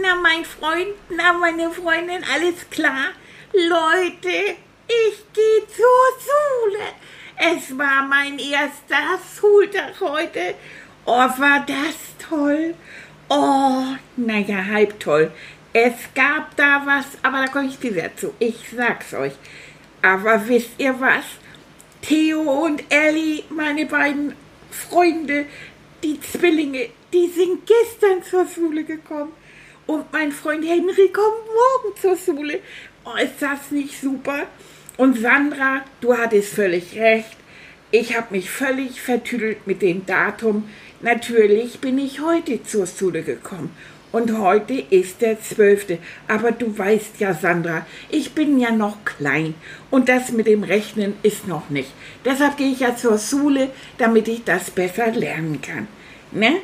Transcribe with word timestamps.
na, 0.00 0.14
mein 0.16 0.44
Freund, 0.44 0.94
na, 1.10 1.32
meine 1.32 1.70
Freundin, 1.70 2.22
alles 2.34 2.68
klar? 2.70 3.10
Leute, 3.52 4.56
ich 4.86 5.24
gehe 5.32 5.66
zur 5.68 6.08
Schule. 6.24 6.84
Es 7.36 7.76
war 7.76 8.02
mein 8.02 8.38
erster 8.38 9.18
Schultag 9.38 10.00
heute. 10.00 10.54
Oh, 11.04 11.12
war 11.12 11.64
das 11.66 11.96
toll. 12.18 12.74
Oh, 13.28 13.96
naja, 14.16 14.64
halb 14.64 14.98
toll. 15.00 15.30
Es 15.72 15.94
gab 16.14 16.56
da 16.56 16.82
was, 16.84 17.06
aber 17.22 17.44
da 17.44 17.52
komme 17.52 17.68
ich 17.68 17.82
wieder 17.82 18.14
zu. 18.16 18.34
Ich 18.38 18.56
sag's 18.74 19.14
euch. 19.14 19.34
Aber 20.02 20.48
wisst 20.48 20.70
ihr 20.78 20.98
was? 21.00 21.24
Theo 22.02 22.40
und 22.40 22.82
Ellie, 22.88 23.44
meine 23.50 23.86
beiden 23.86 24.34
Freunde, 24.70 25.46
die 26.02 26.20
Zwillinge, 26.20 26.90
die 27.12 27.28
sind 27.28 27.66
gestern 27.66 28.22
zur 28.22 28.46
Schule 28.46 28.84
gekommen. 28.84 29.32
Und 29.88 30.12
mein 30.12 30.32
Freund 30.32 30.66
Henry 30.66 31.08
kommt 31.08 31.46
morgen 31.46 31.96
zur 31.98 32.14
Schule. 32.14 32.60
Oh, 33.06 33.16
ist 33.16 33.40
das 33.40 33.70
nicht 33.70 33.98
super? 33.98 34.40
Und 34.98 35.18
Sandra, 35.18 35.82
du 36.02 36.14
hattest 36.14 36.52
völlig 36.52 36.94
recht. 36.98 37.34
Ich 37.90 38.14
habe 38.14 38.26
mich 38.32 38.50
völlig 38.50 39.00
vertüdelt 39.00 39.66
mit 39.66 39.80
dem 39.80 40.04
Datum. 40.04 40.68
Natürlich 41.00 41.80
bin 41.80 41.98
ich 41.98 42.20
heute 42.20 42.62
zur 42.62 42.86
Schule 42.86 43.22
gekommen. 43.22 43.74
Und 44.12 44.36
heute 44.36 44.74
ist 44.74 45.22
der 45.22 45.40
zwölfte. 45.40 45.96
Aber 46.28 46.52
du 46.52 46.76
weißt 46.76 47.18
ja, 47.18 47.32
Sandra, 47.32 47.86
ich 48.10 48.32
bin 48.34 48.60
ja 48.60 48.72
noch 48.72 49.06
klein. 49.06 49.54
Und 49.90 50.10
das 50.10 50.32
mit 50.32 50.48
dem 50.48 50.64
Rechnen 50.64 51.14
ist 51.22 51.48
noch 51.48 51.70
nicht. 51.70 51.92
Deshalb 52.26 52.58
gehe 52.58 52.72
ich 52.72 52.80
ja 52.80 52.94
zur 52.94 53.18
Schule, 53.18 53.70
damit 53.96 54.28
ich 54.28 54.44
das 54.44 54.70
besser 54.70 55.12
lernen 55.12 55.62
kann. 55.62 55.88
Ne? 56.30 56.56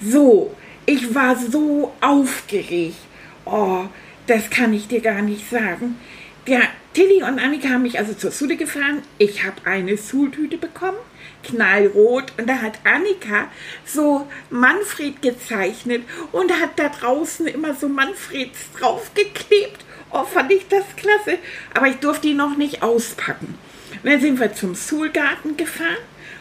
So, 0.00 0.54
ich 0.86 1.14
war 1.14 1.36
so 1.36 1.92
aufgeregt. 2.00 2.96
Oh, 3.44 3.84
das 4.26 4.50
kann 4.50 4.72
ich 4.72 4.88
dir 4.88 5.00
gar 5.00 5.22
nicht 5.22 5.48
sagen. 5.48 5.98
Der 6.46 6.62
Tilly 6.94 7.22
und 7.22 7.38
Annika 7.38 7.68
haben 7.68 7.82
mich 7.82 7.98
also 7.98 8.14
zur 8.14 8.32
Schule 8.32 8.56
gefahren. 8.56 9.02
Ich 9.18 9.44
habe 9.44 9.56
eine 9.64 9.96
Schultüte 9.96 10.58
bekommen 10.58 10.98
knallrot 11.42 12.32
und 12.36 12.48
da 12.48 12.60
hat 12.60 12.80
Annika 12.84 13.48
so 13.84 14.26
Manfred 14.50 15.22
gezeichnet 15.22 16.02
und 16.32 16.52
hat 16.52 16.78
da 16.78 16.88
draußen 16.88 17.46
immer 17.46 17.74
so 17.74 17.88
Manfreds 17.88 18.58
draufgeklebt. 18.78 19.84
Oh, 20.10 20.24
fand 20.24 20.50
ich 20.52 20.66
das 20.68 20.84
klasse. 20.96 21.38
Aber 21.74 21.86
ich 21.86 21.96
durfte 21.96 22.28
die 22.28 22.34
noch 22.34 22.56
nicht 22.56 22.82
auspacken. 22.82 23.58
Und 24.02 24.10
dann 24.10 24.20
sind 24.20 24.40
wir 24.40 24.54
zum 24.54 24.74
Schulgarten 24.74 25.56
gefahren 25.56 25.96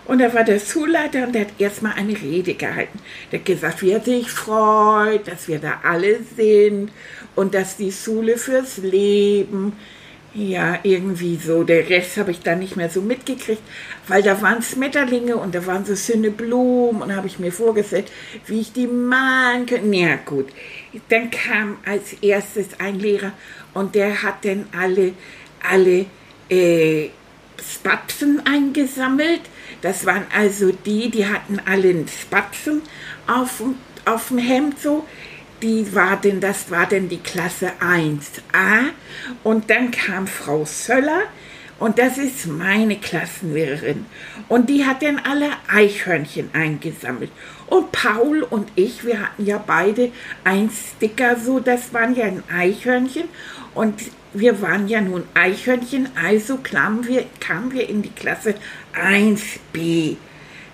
und 0.09 0.19
da 0.19 0.33
war 0.33 0.43
der 0.43 0.59
Schulleiter 0.59 1.23
und 1.23 1.33
der 1.33 1.41
hat 1.41 1.53
erstmal 1.59 1.93
eine 1.93 2.19
Rede 2.19 2.55
gehalten. 2.55 2.99
Der 3.31 3.39
hat 3.39 3.45
gesagt, 3.45 3.81
wie 3.83 3.91
er 3.91 4.01
sich 4.01 4.29
freut, 4.29 5.27
dass 5.27 5.47
wir 5.47 5.59
da 5.59 5.81
alle 5.83 6.19
sind 6.35 6.91
und 7.35 7.53
dass 7.53 7.77
die 7.77 7.91
Schule 7.91 8.37
fürs 8.37 8.77
Leben 8.77 9.73
ja, 10.33 10.79
irgendwie 10.83 11.37
so. 11.37 11.63
Der 11.63 11.89
Rest 11.89 12.17
habe 12.17 12.31
ich 12.31 12.41
dann 12.41 12.59
nicht 12.59 12.75
mehr 12.75 12.89
so 12.89 13.01
mitgekriegt, 13.01 13.61
weil 14.07 14.21
da 14.21 14.41
waren 14.41 14.61
Schmetterlinge 14.61 15.35
und 15.37 15.55
da 15.55 15.65
waren 15.65 15.85
so 15.85 15.95
schöne 15.95 16.31
Blumen 16.31 17.01
und 17.01 17.15
habe 17.15 17.27
ich 17.27 17.39
mir 17.39 17.51
vorgestellt, 17.51 18.11
wie 18.45 18.61
ich 18.61 18.71
die 18.71 18.87
malen 18.87 19.65
könnte. 19.65 19.95
Ja, 19.95 20.15
gut. 20.25 20.49
Dann 21.09 21.29
kam 21.31 21.77
als 21.85 22.13
erstes 22.21 22.67
ein 22.79 22.99
Lehrer 22.99 23.31
und 23.73 23.95
der 23.95 24.23
hat 24.23 24.45
dann 24.45 24.67
alle, 24.71 25.13
alle 25.61 26.05
äh, 26.49 27.09
Spatzen 27.61 28.41
eingesammelt. 28.45 29.41
Das 29.81 30.05
waren 30.05 30.25
also 30.35 30.71
die, 30.71 31.09
die 31.09 31.27
hatten 31.27 31.59
alle 31.65 31.89
einen 31.89 32.07
Spatzen 32.07 32.81
auf, 33.27 33.61
auf 34.05 34.27
dem 34.29 34.37
Hemd 34.37 34.79
so 34.79 35.05
die 35.61 35.93
war 35.93 36.17
denn, 36.17 36.39
das 36.39 36.71
war 36.71 36.85
denn 36.85 37.09
die 37.09 37.19
Klasse 37.19 37.73
1a. 37.81 38.91
Und 39.43 39.69
dann 39.69 39.91
kam 39.91 40.27
Frau 40.27 40.65
Söller 40.65 41.23
und 41.79 41.97
das 41.97 42.17
ist 42.17 42.45
meine 42.45 42.97
Klassenlehrerin. 42.97 44.05
Und 44.49 44.69
die 44.69 44.85
hat 44.85 45.01
dann 45.01 45.19
alle 45.19 45.49
Eichhörnchen 45.67 46.49
eingesammelt. 46.53 47.31
Und 47.67 47.91
Paul 47.91 48.43
und 48.43 48.69
ich, 48.75 49.05
wir 49.05 49.21
hatten 49.21 49.45
ja 49.45 49.63
beide 49.65 50.11
ein 50.43 50.69
Sticker 50.69 51.37
so, 51.37 51.59
das 51.59 51.93
waren 51.93 52.15
ja 52.15 52.25
ein 52.25 52.43
Eichhörnchen. 52.53 53.29
Und 53.73 54.01
wir 54.33 54.61
waren 54.61 54.87
ja 54.87 54.99
nun 55.01 55.23
Eichhörnchen, 55.33 56.09
also 56.21 56.57
kamen 56.57 57.07
wir, 57.07 57.25
kamen 57.39 57.71
wir 57.71 57.87
in 57.87 58.01
die 58.01 58.11
Klasse 58.11 58.55
1b. 58.93 60.17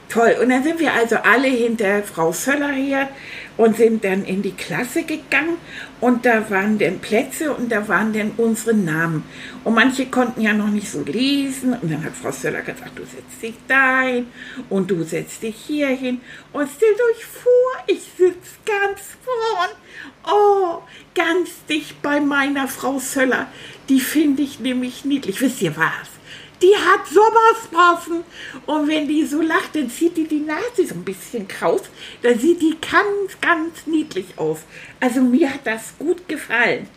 Toll. 0.09 0.37
Und 0.41 0.49
dann 0.49 0.63
sind 0.63 0.79
wir 0.79 0.93
also 0.93 1.17
alle 1.17 1.47
hinter 1.47 2.01
Frau 2.03 2.31
Söller 2.31 2.71
her 2.71 3.09
und 3.57 3.77
sind 3.77 4.03
dann 4.03 4.25
in 4.25 4.41
die 4.41 4.51
Klasse 4.51 5.03
gegangen 5.03 5.57
und 6.01 6.25
da 6.25 6.49
waren 6.49 6.77
dann 6.77 6.99
Plätze 6.99 7.53
und 7.53 7.71
da 7.71 7.87
waren 7.87 8.13
dann 8.13 8.31
unsere 8.37 8.75
Namen. 8.75 9.23
Und 9.63 9.75
manche 9.75 10.07
konnten 10.07 10.41
ja 10.41 10.53
noch 10.53 10.67
nicht 10.67 10.89
so 10.89 11.01
lesen 11.03 11.73
und 11.73 11.91
dann 11.91 12.03
hat 12.03 12.13
Frau 12.15 12.31
Söller 12.31 12.61
gesagt, 12.61 12.97
du 12.97 13.03
setzt 13.03 13.41
dich 13.41 13.55
dahin 13.67 14.27
und 14.69 14.91
du 14.91 15.03
setzt 15.03 15.43
dich 15.43 15.55
hier 15.55 15.87
hin 15.87 16.21
und 16.53 16.69
stellt 16.69 16.99
euch 17.11 17.25
vor, 17.25 17.83
ich 17.87 18.01
sitze 18.17 18.55
ganz 18.65 19.01
vorn. 19.23 19.69
Oh, 20.27 20.81
ganz 21.13 21.49
dicht 21.69 22.01
bei 22.01 22.19
meiner 22.19 22.67
Frau 22.67 22.99
Söller. 22.99 23.47
Die 23.89 23.99
finde 23.99 24.41
ich 24.41 24.59
nämlich 24.59 25.05
niedlich. 25.05 25.39
Wisst 25.41 25.61
ihr 25.61 25.75
was? 25.77 26.14
Die 26.61 26.75
hat 26.75 27.07
Sommersprossen. 27.07 28.23
Und 28.65 28.87
wenn 28.87 29.07
die 29.07 29.25
so 29.25 29.41
lacht, 29.41 29.75
dann 29.75 29.89
zieht 29.89 30.17
die 30.17 30.27
die 30.27 30.39
Nase 30.39 30.87
so 30.87 30.95
ein 30.95 31.03
bisschen 31.03 31.47
kraus. 31.47 31.81
Dann 32.21 32.39
sieht 32.39 32.61
die 32.61 32.77
ganz, 32.79 33.39
ganz 33.41 33.85
niedlich 33.85 34.25
aus. 34.37 34.59
Also 34.99 35.21
mir 35.21 35.53
hat 35.53 35.65
das 35.65 35.93
gut 35.97 36.27
gefallen. 36.27 36.87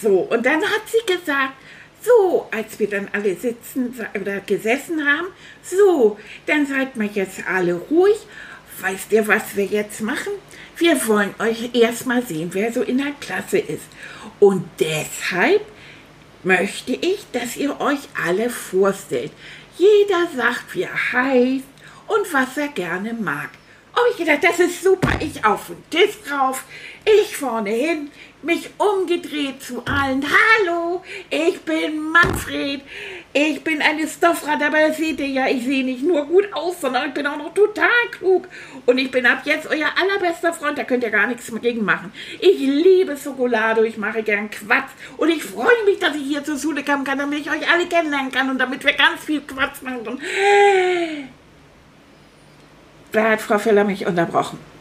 So, 0.00 0.20
und 0.20 0.44
dann 0.44 0.62
hat 0.62 0.82
sie 0.86 1.12
gesagt, 1.12 1.54
so, 2.02 2.46
als 2.50 2.78
wir 2.78 2.88
dann 2.88 3.08
alle 3.12 3.34
sitzen 3.34 3.94
oder 4.20 4.40
gesessen 4.40 5.06
haben, 5.06 5.28
so, 5.62 6.18
dann 6.46 6.66
seid 6.66 6.96
mal 6.96 7.08
jetzt 7.12 7.46
alle 7.46 7.74
ruhig. 7.74 8.16
Weißt 8.80 9.12
ihr, 9.12 9.26
was 9.28 9.56
wir 9.56 9.64
jetzt 9.64 10.00
machen? 10.00 10.32
Wir 10.76 11.06
wollen 11.06 11.34
euch 11.38 11.70
erstmal 11.74 12.22
sehen, 12.22 12.50
wer 12.52 12.72
so 12.72 12.82
in 12.82 12.98
der 12.98 13.12
Klasse 13.20 13.58
ist. 13.58 13.84
Und 14.40 14.64
deshalb 14.80 15.64
möchte 16.44 16.92
ich, 16.92 17.26
dass 17.32 17.56
ihr 17.56 17.80
euch 17.80 18.00
alle 18.24 18.50
vorstellt. 18.50 19.32
Jeder 19.76 20.28
sagt, 20.36 20.74
wie 20.74 20.82
er 20.82 21.12
heißt 21.12 21.64
und 22.06 22.32
was 22.32 22.56
er 22.56 22.68
gerne 22.68 23.12
mag. 23.14 23.50
Und 23.92 24.00
oh, 24.00 24.10
ich 24.10 24.16
gedacht, 24.16 24.42
das 24.42 24.58
ist 24.58 24.82
super. 24.82 25.10
Ich 25.20 25.44
auf 25.44 25.68
den 25.68 25.90
Tisch 25.90 26.16
drauf, 26.28 26.64
ich 27.04 27.36
vorne 27.36 27.70
hin, 27.70 28.10
mich 28.44 28.70
umgedreht 28.78 29.62
zu 29.62 29.82
allen. 29.86 30.24
Hallo, 30.24 31.02
ich 31.30 31.60
bin 31.62 31.98
Manfred. 31.98 32.82
Ich 33.32 33.64
bin 33.64 33.82
eine 33.82 34.06
Stoffrad, 34.06 34.62
aber 34.62 34.92
seht 34.92 35.18
ihr 35.18 35.26
ja, 35.26 35.48
ich 35.48 35.64
sehe 35.64 35.84
nicht 35.84 36.04
nur 36.04 36.24
gut 36.26 36.52
aus, 36.52 36.80
sondern 36.80 37.08
ich 37.08 37.14
bin 37.14 37.26
auch 37.26 37.36
noch 37.36 37.52
total 37.52 37.88
klug. 38.12 38.46
Und 38.86 38.98
ich 38.98 39.10
bin 39.10 39.26
ab 39.26 39.40
jetzt 39.44 39.66
euer 39.66 39.88
allerbester 40.00 40.52
Freund, 40.52 40.78
da 40.78 40.84
könnt 40.84 41.02
ihr 41.02 41.10
gar 41.10 41.26
nichts 41.26 41.50
gegen 41.60 41.84
machen. 41.84 42.12
Ich 42.40 42.58
liebe 42.60 43.16
Schokolade, 43.16 43.86
ich 43.86 43.96
mache 43.96 44.22
gern 44.22 44.50
Quatsch. 44.50 44.90
Und 45.16 45.30
ich 45.30 45.42
freue 45.42 45.84
mich, 45.84 45.98
dass 45.98 46.14
ich 46.14 46.22
hier 46.22 46.44
zur 46.44 46.58
Schule 46.58 46.84
kommen 46.84 47.04
kann, 47.04 47.18
damit 47.18 47.40
ich 47.40 47.50
euch 47.50 47.68
alle 47.68 47.86
kennenlernen 47.86 48.30
kann 48.30 48.50
und 48.50 48.58
damit 48.58 48.84
wir 48.84 48.92
ganz 48.92 49.24
viel 49.24 49.40
Quatsch 49.40 49.82
machen. 49.82 50.06
Und 50.06 50.20
da 53.10 53.30
hat 53.30 53.40
Frau 53.40 53.58
Feller 53.58 53.84
mich 53.84 54.06
unterbrochen. 54.06 54.73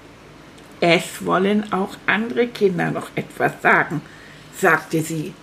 Es 0.85 1.24
wollen 1.24 1.71
auch 1.71 1.95
andere 2.07 2.47
Kinder 2.47 2.91
noch 2.91 3.09
etwas 3.15 3.53
sagen, 3.62 4.01
sagte 4.59 5.01
sie. 5.01 5.33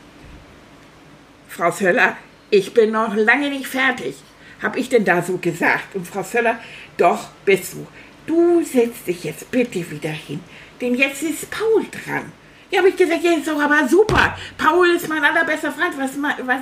Frau 1.48 1.70
Söller, 1.70 2.18
ich 2.50 2.74
bin 2.74 2.90
noch 2.90 3.16
lange 3.16 3.48
nicht 3.48 3.66
fertig. 3.66 4.16
Hab 4.62 4.76
ich 4.76 4.90
denn 4.90 5.06
da 5.06 5.22
so 5.22 5.38
gesagt? 5.38 5.94
Und 5.94 6.06
Frau 6.06 6.22
Söller, 6.22 6.60
doch 6.98 7.30
bist 7.46 7.72
du. 7.72 7.86
Du 8.26 8.62
setzt 8.62 9.06
dich 9.06 9.24
jetzt 9.24 9.50
bitte 9.50 9.90
wieder 9.90 10.10
hin, 10.10 10.40
denn 10.78 10.94
jetzt 10.94 11.22
ist 11.22 11.50
Paul 11.50 11.86
dran. 11.90 12.30
Ja, 12.70 12.80
habe 12.80 12.90
ich 12.90 12.96
gesagt, 12.96 13.24
ja, 13.24 13.32
ist 13.32 13.48
doch 13.48 13.62
aber 13.62 13.88
super. 13.88 14.36
Paul 14.58 14.90
ist 14.90 15.08
mein 15.08 15.24
allerbester 15.24 15.72
Freund. 15.72 15.94
Was, 15.96 16.10
was, 16.44 16.60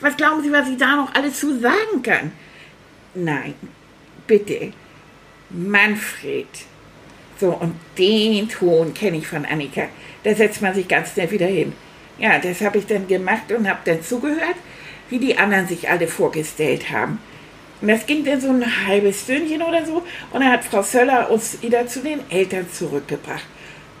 was 0.00 0.16
glauben 0.16 0.42
Sie, 0.42 0.50
was 0.50 0.70
ich 0.70 0.78
da 0.78 0.96
noch 0.96 1.14
alles 1.14 1.38
zu 1.38 1.60
sagen 1.60 2.02
kann? 2.02 2.32
Nein, 3.14 3.56
bitte. 4.26 4.72
Manfred. 5.50 6.48
So, 7.40 7.52
und 7.52 7.74
den 7.96 8.50
Ton 8.50 8.92
kenne 8.92 9.16
ich 9.16 9.26
von 9.26 9.46
Annika. 9.46 9.88
Da 10.24 10.34
setzt 10.34 10.60
man 10.60 10.74
sich 10.74 10.86
ganz 10.86 11.14
schnell 11.14 11.30
wieder 11.30 11.46
hin. 11.46 11.72
Ja, 12.18 12.38
das 12.38 12.60
habe 12.60 12.76
ich 12.76 12.86
dann 12.86 13.08
gemacht 13.08 13.50
und 13.50 13.66
habe 13.66 13.80
dann 13.86 14.02
zugehört, 14.02 14.56
wie 15.08 15.18
die 15.18 15.38
anderen 15.38 15.66
sich 15.66 15.88
alle 15.88 16.06
vorgestellt 16.06 16.90
haben. 16.90 17.18
Und 17.80 17.88
das 17.88 18.04
ging 18.04 18.24
dann 18.24 18.42
so 18.42 18.50
ein 18.50 18.86
halbes 18.86 19.22
Stündchen 19.22 19.62
oder 19.62 19.86
so. 19.86 20.02
Und 20.32 20.40
dann 20.40 20.52
hat 20.52 20.64
Frau 20.64 20.82
Söller 20.82 21.30
uns 21.30 21.62
wieder 21.62 21.86
zu 21.86 22.00
den 22.00 22.20
Eltern 22.30 22.66
zurückgebracht. 22.70 23.46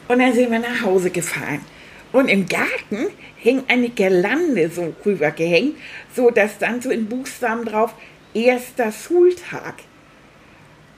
Und 0.08 0.18
dann 0.18 0.34
sind 0.34 0.50
wir 0.50 0.58
nach 0.58 0.82
Hause 0.82 1.10
gefahren. 1.10 1.60
Und 2.12 2.28
im 2.28 2.46
Garten 2.46 3.06
hing 3.36 3.62
eine 3.68 3.88
Girlande 3.88 4.68
so 4.68 4.92
rübergehängt, 5.06 5.76
so 6.14 6.30
dass 6.30 6.58
dann 6.58 6.82
so 6.82 6.90
in 6.90 7.08
Buchstaben 7.08 7.64
drauf 7.64 7.94
erster 8.34 8.92
Schultag. 8.92 9.76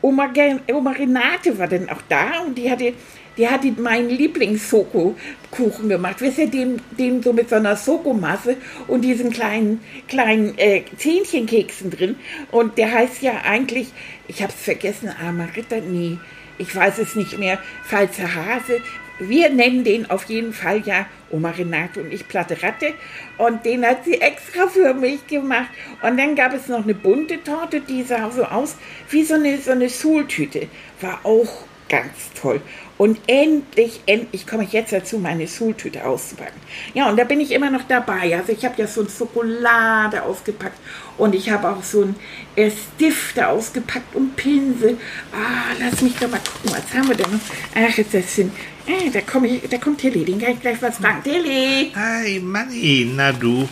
Oma, 0.02 0.30
Oma 0.72 0.90
Renate 0.90 1.58
war 1.58 1.68
dann 1.68 1.88
auch 1.88 2.02
da 2.08 2.40
und 2.44 2.58
die 2.58 2.70
hatte, 2.70 2.92
die 3.36 3.48
hatte 3.48 3.72
meinen 3.72 4.10
Lieblings-Soko-Kuchen 4.10 5.88
gemacht. 5.88 6.16
Wisst 6.20 6.38
ihr, 6.38 6.48
den, 6.48 6.82
den 6.98 7.22
so 7.22 7.32
mit 7.32 7.48
so 7.48 7.56
einer 7.56 7.76
Sokomasse 7.76 8.56
und 8.88 9.02
diesen 9.02 9.30
kleinen, 9.30 9.80
kleinen 10.08 10.58
äh, 10.58 10.82
Zähnchenkeksen 10.98 11.90
drin. 11.90 12.16
Und 12.50 12.76
der 12.76 12.92
heißt 12.92 13.22
ja 13.22 13.42
eigentlich, 13.44 13.88
ich 14.28 14.42
habe 14.42 14.52
es 14.52 14.62
vergessen, 14.62 15.08
armer 15.08 15.48
Ritter, 15.56 15.80
nee, 15.80 16.18
ich 16.58 16.74
weiß 16.74 16.98
es 16.98 17.16
nicht 17.16 17.38
mehr, 17.38 17.58
falscher 17.84 18.34
Hase, 18.34 18.80
wir 19.18 19.50
nennen 19.50 19.84
den 19.84 20.10
auf 20.10 20.24
jeden 20.24 20.52
Fall 20.52 20.82
ja 20.84 21.06
Oma 21.32 21.50
Renate 21.50 22.00
und 22.00 22.12
ich 22.12 22.28
Platte 22.28 22.62
Ratte. 22.62 22.94
Und 23.38 23.64
den 23.64 23.84
hat 23.84 24.04
sie 24.04 24.20
extra 24.20 24.68
für 24.68 24.94
mich 24.94 25.26
gemacht. 25.26 25.70
Und 26.02 26.18
dann 26.18 26.36
gab 26.36 26.54
es 26.54 26.68
noch 26.68 26.84
eine 26.84 26.94
bunte 26.94 27.42
Torte, 27.42 27.80
die 27.80 28.02
sah 28.02 28.30
so 28.30 28.44
aus 28.44 28.76
wie 29.10 29.24
so 29.24 29.34
eine, 29.34 29.58
so 29.58 29.72
eine 29.72 29.90
Schultüte. 29.90 30.68
War 31.00 31.20
auch 31.24 31.64
ganz 31.88 32.30
toll. 32.40 32.60
Und 33.02 33.18
endlich, 33.26 34.00
endlich 34.06 34.46
komme 34.46 34.62
ich 34.62 34.72
jetzt 34.72 34.92
dazu, 34.92 35.18
meine 35.18 35.48
Schultüte 35.48 36.04
auszupacken. 36.04 36.60
Ja, 36.94 37.10
und 37.10 37.16
da 37.16 37.24
bin 37.24 37.40
ich 37.40 37.50
immer 37.50 37.68
noch 37.68 37.82
dabei. 37.88 38.36
Also 38.36 38.52
ich 38.52 38.64
habe 38.64 38.80
ja 38.80 38.86
so 38.86 39.00
ein 39.00 39.08
Schokolade 39.08 40.22
ausgepackt 40.22 40.78
und 41.18 41.34
ich 41.34 41.50
habe 41.50 41.68
auch 41.68 41.82
so 41.82 42.02
ein 42.02 42.14
äh, 42.54 42.70
Stifte 42.70 43.48
ausgepackt 43.48 44.14
und 44.14 44.36
Pinsel. 44.36 44.98
Ah, 45.32 45.74
lass 45.80 46.00
mich 46.00 46.14
doch 46.14 46.30
mal 46.30 46.38
gucken, 46.38 46.70
was 46.80 46.96
haben 46.96 47.08
wir 47.08 47.16
denn 47.16 47.32
noch? 47.32 47.40
Ach, 47.74 48.04
das 48.12 48.36
sind 48.36 48.52
Ey, 48.86 49.10
da, 49.10 49.20
komm 49.20 49.46
ich, 49.46 49.68
da 49.68 49.78
kommt 49.78 49.98
Tilly, 50.00 50.24
den 50.24 50.40
kann 50.40 50.52
ich 50.52 50.60
gleich 50.60 50.80
was 50.80 50.98
fragen. 50.98 51.24
Tilly! 51.24 51.90
Hi, 51.96 52.38
Manni, 52.38 53.10
na 53.16 53.32
du. 53.32 53.68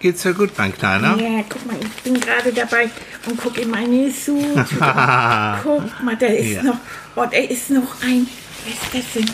Geht's 0.00 0.22
dir 0.22 0.34
gut, 0.34 0.50
mein 0.58 0.74
Kleiner? 0.74 1.18
Ja, 1.18 1.42
guck 1.48 1.64
mal, 1.66 1.76
ich 1.80 2.02
bin 2.02 2.20
gerade 2.20 2.52
dabei 2.52 2.90
und 3.26 3.38
gucke 3.38 3.62
in 3.62 3.70
meine 3.70 4.10
Suche. 4.10 4.66
guck 5.62 6.02
mal, 6.02 6.16
da 6.18 6.26
ist 6.26 6.50
ja. 6.50 6.62
noch, 6.62 6.76
oh, 7.16 7.24
da 7.24 7.38
ist 7.38 7.70
noch 7.70 8.02
ein, 8.02 8.26
was 8.64 8.72
ist 8.72 8.94
das 8.94 9.12
denn? 9.14 9.30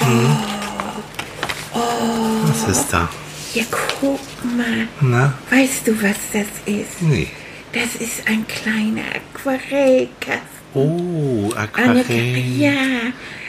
Oh, 0.00 1.78
oh. 1.78 2.48
Was 2.48 2.68
ist 2.68 2.92
da? 2.92 3.08
Ja, 3.54 3.64
guck 4.00 4.20
mal. 4.44 4.88
Na? 5.00 5.34
Weißt 5.50 5.86
du, 5.86 6.02
was 6.02 6.16
das 6.32 6.46
ist? 6.66 7.00
Nee. 7.00 7.28
Das 7.72 7.96
ist 7.96 8.26
ein 8.26 8.46
kleiner 8.48 9.02
Aquarellkasten. 9.14 10.40
Oh, 10.74 11.50
Aquarell. 11.54 12.04
Eine, 12.08 12.38
ja, 12.40 12.72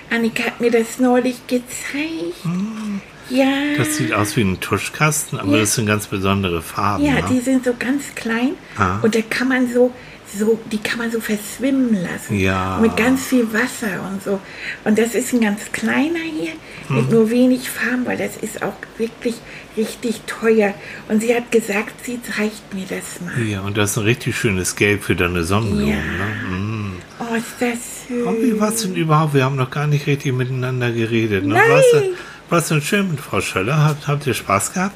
Annika 0.09 0.44
hat 0.44 0.62
mir 0.62 0.71
das 0.71 1.00
neulich 1.00 1.47
gezeigt. 1.47 2.44
Hm. 2.44 3.01
Ja. 3.30 3.77
Das 3.77 3.95
sieht 3.95 4.13
aus 4.13 4.36
wie 4.36 4.42
ein 4.42 4.59
Tuschkasten, 4.59 5.39
aber 5.39 5.54
ja. 5.54 5.59
das 5.59 5.75
sind 5.75 5.86
ganz 5.86 6.07
besondere 6.07 6.62
Farben. 6.62 7.06
Ja, 7.06 7.13
ne? 7.13 7.24
die 7.30 7.39
sind 7.39 7.63
so 7.63 7.74
ganz 7.77 8.13
klein 8.13 8.56
ah. 8.77 9.00
und 9.01 9.15
da 9.15 9.21
kann 9.21 9.47
man 9.47 9.71
so, 9.71 9.94
so, 10.38 10.60
die 10.72 10.78
kann 10.78 11.00
man 11.00 11.12
so 11.12 11.19
verschwimmen 11.19 11.94
lassen. 12.01 12.39
Ja. 12.39 12.80
Mit 12.81 12.95
ganz 12.95 13.25
viel 13.25 13.51
Wasser 13.54 14.01
und 14.12 14.24
so. 14.24 14.39
Und 14.83 14.98
das 14.98 15.16
ist 15.16 15.33
ein 15.33 15.42
ganz 15.42 15.72
kleiner 15.72 16.19
hier 16.19 16.54
hm. 16.88 16.95
mit 16.95 17.12
nur 17.12 17.30
wenig 17.30 17.69
Farben, 17.69 18.06
weil 18.06 18.18
das 18.18 18.38
ist 18.38 18.63
auch 18.63 18.74
wirklich 18.98 19.36
richtig 19.78 20.22
teuer. 20.28 20.74
Und 21.10 21.22
sie 21.22 21.36
hat 21.36 21.51
gesagt, 21.51 22.06
sie 22.06 22.19
zeigt 22.22 22.74
mir 22.74 22.86
das 22.89 23.22
mal. 23.22 23.45
Ja, 23.45 23.62
und 23.62 23.78
das 23.78 23.92
ist 23.92 23.98
ein 23.98 24.04
richtig 24.04 24.38
schönes 24.38 24.75
Gelb 24.75 25.04
für 25.04 25.16
deine 25.16 25.44
Sonnenblumen. 25.44 25.88
Ja. 25.88 25.95
Ne? 25.95 26.57
Mm. 26.57 26.94
Oh, 27.19 27.36
ist 27.36 27.45
das 27.60 28.07
schön. 28.07 28.24
Und 28.24 28.42
wie 28.42 28.60
war 28.60 28.69
es 28.69 28.81
denn 28.81 28.95
überhaupt? 28.95 29.33
Wir 29.33 29.45
haben 29.45 29.56
noch 29.56 29.72
gar 29.72 29.88
nicht 29.88 30.07
richtig 30.07 30.33
miteinander 30.33 30.92
geredet. 30.92 31.45
Ne? 31.45 31.56
Nein. 31.56 32.04
Was 32.50 32.68
denn 32.68 32.81
schön 32.81 33.10
mit 33.10 33.22
Frau 33.22 33.39
Schöller? 33.39 33.83
Habt, 33.83 34.07
habt 34.07 34.28
ihr 34.28 34.33
Spaß 34.33 34.74
gehabt? 34.74 34.95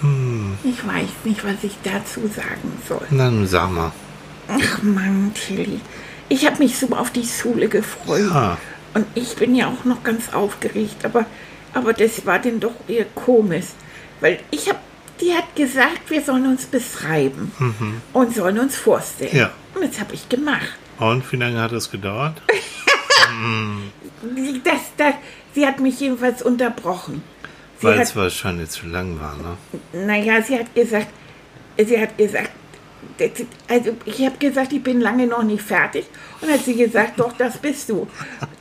Hm. 0.00 0.58
Ich 0.64 0.86
weiß 0.86 1.08
nicht, 1.24 1.44
was 1.44 1.62
ich 1.62 1.76
dazu 1.82 2.20
sagen 2.28 2.72
soll. 2.88 3.06
Na, 3.10 3.30
nun 3.30 3.46
sag 3.46 3.70
mal. 3.70 3.92
Ach 4.48 4.82
Mann, 4.82 5.32
Tilly. 5.34 5.80
Ich 6.28 6.46
habe 6.46 6.58
mich 6.58 6.78
so 6.78 6.88
auf 6.90 7.10
die 7.10 7.24
Schule 7.26 7.68
gefreut. 7.68 8.30
Ja. 8.30 8.58
Und 8.94 9.06
ich 9.14 9.34
bin 9.36 9.54
ja 9.54 9.68
auch 9.68 9.84
noch 9.84 10.02
ganz 10.02 10.32
aufgeregt, 10.32 11.04
aber, 11.04 11.26
aber 11.74 11.92
das 11.92 12.24
war 12.26 12.38
denn 12.38 12.60
doch 12.60 12.74
eher 12.88 13.04
komisch. 13.14 13.66
Weil 14.20 14.40
ich 14.50 14.68
habe, 14.68 14.78
die 15.20 15.32
hat 15.34 15.54
gesagt, 15.54 16.08
wir 16.08 16.22
sollen 16.22 16.46
uns 16.46 16.66
beschreiben 16.66 17.52
Mhm. 17.58 18.00
und 18.12 18.34
sollen 18.34 18.58
uns 18.58 18.76
vorstellen. 18.76 19.36
Ja. 19.36 19.50
Und 19.74 19.84
das 19.84 20.00
habe 20.00 20.14
ich 20.14 20.28
gemacht. 20.28 20.76
Und 20.98 21.30
wie 21.30 21.36
lange 21.36 21.60
hat 21.60 21.72
das 21.72 21.90
gedauert? 21.90 22.40
Das, 24.64 24.80
das, 24.96 25.14
sie 25.54 25.66
hat 25.66 25.78
mich 25.80 26.00
jedenfalls 26.00 26.42
unterbrochen. 26.42 27.22
Weil 27.80 28.00
es 28.00 28.16
wahrscheinlich 28.16 28.70
zu 28.70 28.86
lang 28.86 29.20
war, 29.20 29.36
ne? 29.36 30.06
naja, 30.06 30.42
sie 30.42 30.58
hat 30.58 30.74
gesagt, 30.74 31.08
sie 31.76 32.00
hat 32.00 32.16
gesagt, 32.16 32.50
also 33.68 33.96
ich 34.04 34.24
habe 34.24 34.36
gesagt, 34.38 34.72
ich 34.72 34.82
bin 34.82 35.00
lange 35.00 35.26
noch 35.26 35.42
nicht 35.42 35.62
fertig. 35.62 36.06
Und 36.40 36.50
hat 36.50 36.64
sie 36.64 36.74
gesagt, 36.74 37.18
doch, 37.18 37.32
das 37.32 37.56
bist 37.56 37.88
du. 37.88 38.06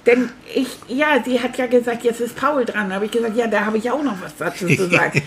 Denn 0.06 0.30
ich, 0.54 0.68
ja, 0.88 1.22
sie 1.24 1.42
hat 1.42 1.58
ja 1.58 1.68
gesagt, 1.68 2.04
jetzt 2.04 2.22
ist 2.22 2.36
Paul 2.36 2.64
dran. 2.64 2.90
Da 2.90 2.96
habe 2.96 3.06
ich 3.06 3.12
gesagt, 3.12 3.36
ja, 3.36 3.48
da 3.48 3.66
habe 3.66 3.78
ich 3.78 3.92
auch 3.92 4.02
noch 4.02 4.22
was 4.22 4.36
dazu 4.38 4.68
zu 4.76 4.90
sagen. 4.90 5.22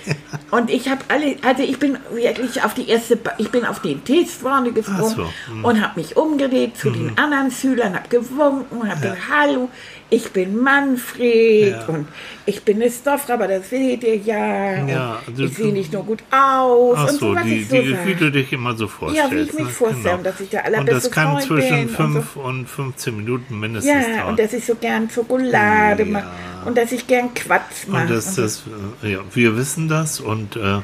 Und 0.50 0.70
ich 0.70 0.88
habe 0.88 1.00
alle, 1.08 1.36
also 1.42 1.62
ich 1.62 1.78
bin 1.78 1.98
wirklich 2.10 2.62
auf 2.62 2.74
die 2.74 2.88
erste, 2.88 3.16
Ba- 3.16 3.34
ich 3.38 3.50
bin 3.50 3.64
auf 3.66 3.80
den 3.80 4.00
vorne 4.26 4.72
gesprungen 4.72 5.14
so, 5.14 5.30
hm. 5.46 5.64
und 5.64 5.82
habe 5.82 6.00
mich 6.00 6.16
umgedreht 6.16 6.76
zu 6.76 6.90
den 6.90 7.18
anderen 7.18 7.50
Schülern, 7.50 7.94
habe 7.94 8.08
gewunken 8.08 8.78
und 8.78 8.88
habe 8.88 9.00
gesagt, 9.00 9.22
hallo, 9.30 9.68
ich 10.10 10.30
bin 10.32 10.56
Manfred 10.56 11.72
Ja. 11.72 11.84
und 11.86 12.08
ich 12.46 12.62
bin 12.62 12.80
eine 12.80 12.90
Stoff, 12.90 13.28
aber 13.28 13.46
das 13.46 13.68
seht 13.68 14.02
ihr 14.04 14.16
ja. 14.16 14.86
Ja, 14.86 15.18
und 15.26 15.38
du- 15.38 15.44
ich 15.44 15.54
sehe 15.54 15.72
nicht 15.72 15.92
nur 15.92 16.04
gut 16.04 16.20
aus 16.30 16.96
Ach 16.98 17.08
und 17.10 17.20
so, 17.20 17.34
so, 17.34 17.40
die, 17.44 17.54
ich 17.60 17.68
so 17.68 17.76
die, 17.76 17.96
wie 18.06 18.14
du 18.14 18.30
dich 18.30 18.52
immer 18.52 18.74
so 18.74 18.88
vorstellst. 18.88 19.30
Ja, 19.32 19.36
wie 19.38 19.42
ich 19.42 19.52
mich 19.52 19.64
ne? 19.64 19.70
vorstelle, 19.70 20.02
Genau. 20.16 20.22
dass 20.22 20.40
ich 20.40 20.48
der 20.48 20.60
Und 20.60 20.66
allerbeste 20.74 21.00
das 21.02 21.10
kann 21.10 21.26
Freund 21.32 21.42
zwischen 21.44 21.68
bin 21.76 21.88
und 21.88 22.12
5 22.14 22.36
und 22.36 22.66
15 22.68 23.16
Minuten 23.16 23.60
mindestens 23.60 23.92
Ja, 23.92 24.16
dauern. 24.22 24.28
und 24.30 24.38
dass 24.38 24.52
ich 24.54 24.64
so 24.64 24.74
gern 24.76 25.10
Schokolade 25.10 26.02
Ja. 26.04 26.08
mache 26.10 26.26
und 26.64 26.78
dass 26.78 26.90
ich 26.92 27.06
gern 27.06 27.34
Quatsch 27.34 27.86
mache. 27.88 28.02
Und 28.02 28.10
das, 28.10 28.34
das, 28.36 28.62
äh, 29.02 29.12
ja, 29.12 29.18
wir 29.34 29.56
wissen 29.58 29.88
das 29.88 30.20
und 30.20 30.56
äh, 30.56 30.80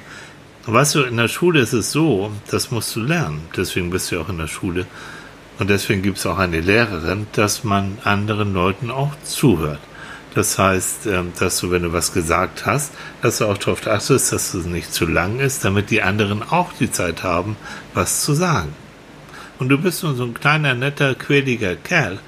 weißt 0.67 0.95
du, 0.97 1.03
in 1.03 1.17
der 1.17 1.29
Schule 1.29 1.61
ist 1.61 1.73
es 1.73 1.93
so, 1.93 2.31
das 2.51 2.71
musst 2.71 2.95
du 2.97 3.01
lernen. 3.01 3.41
Deswegen 3.57 3.89
bist 3.91 4.11
du 4.11 4.17
ja 4.17 4.21
auch 4.23 4.29
in 4.29 4.39
der 4.39 4.49
Schule. 4.49 4.87
Und 5.59 5.71
deswegen 5.71 6.03
gibt 6.03 6.19
es 6.19 6.27
auch 6.27 6.39
eine 6.39 6.61
Lehrerin, 6.61 7.27
dass 7.33 7.63
man 7.65 7.99
anderen 8.05 8.53
Leuten 8.55 8.91
auch 8.91 9.13
zuhört. 9.25 9.81
Das 10.35 10.59
heißt, 10.59 11.07
ähm, 11.07 11.33
dass 11.39 11.59
du, 11.61 11.71
wenn 11.71 11.85
du 11.85 11.93
was 11.93 12.13
gesagt 12.13 12.67
hast, 12.67 12.93
dass 13.23 13.39
du 13.39 13.47
auch 13.47 13.57
darauf 13.57 13.87
achtest, 13.87 14.33
dass 14.33 14.53
es 14.53 14.67
nicht 14.67 14.93
zu 14.93 15.07
lang 15.07 15.39
ist, 15.39 15.65
damit 15.65 15.91
die 15.91 16.03
anderen 16.03 16.43
auch 16.43 16.73
die 16.73 16.91
Zeit 16.91 17.23
haben, 17.23 17.57
was 17.95 18.23
zu 18.23 18.35
sagen. 18.35 18.75
Und 19.61 19.69
du 19.69 19.79
bist 19.79 20.03
nur 20.03 20.17
so 20.17 20.25
ein 20.25 20.35
kleiner, 20.35 20.75
netter, 20.75 21.15
quäliger 21.15 21.77
Kerl. 21.77 22.19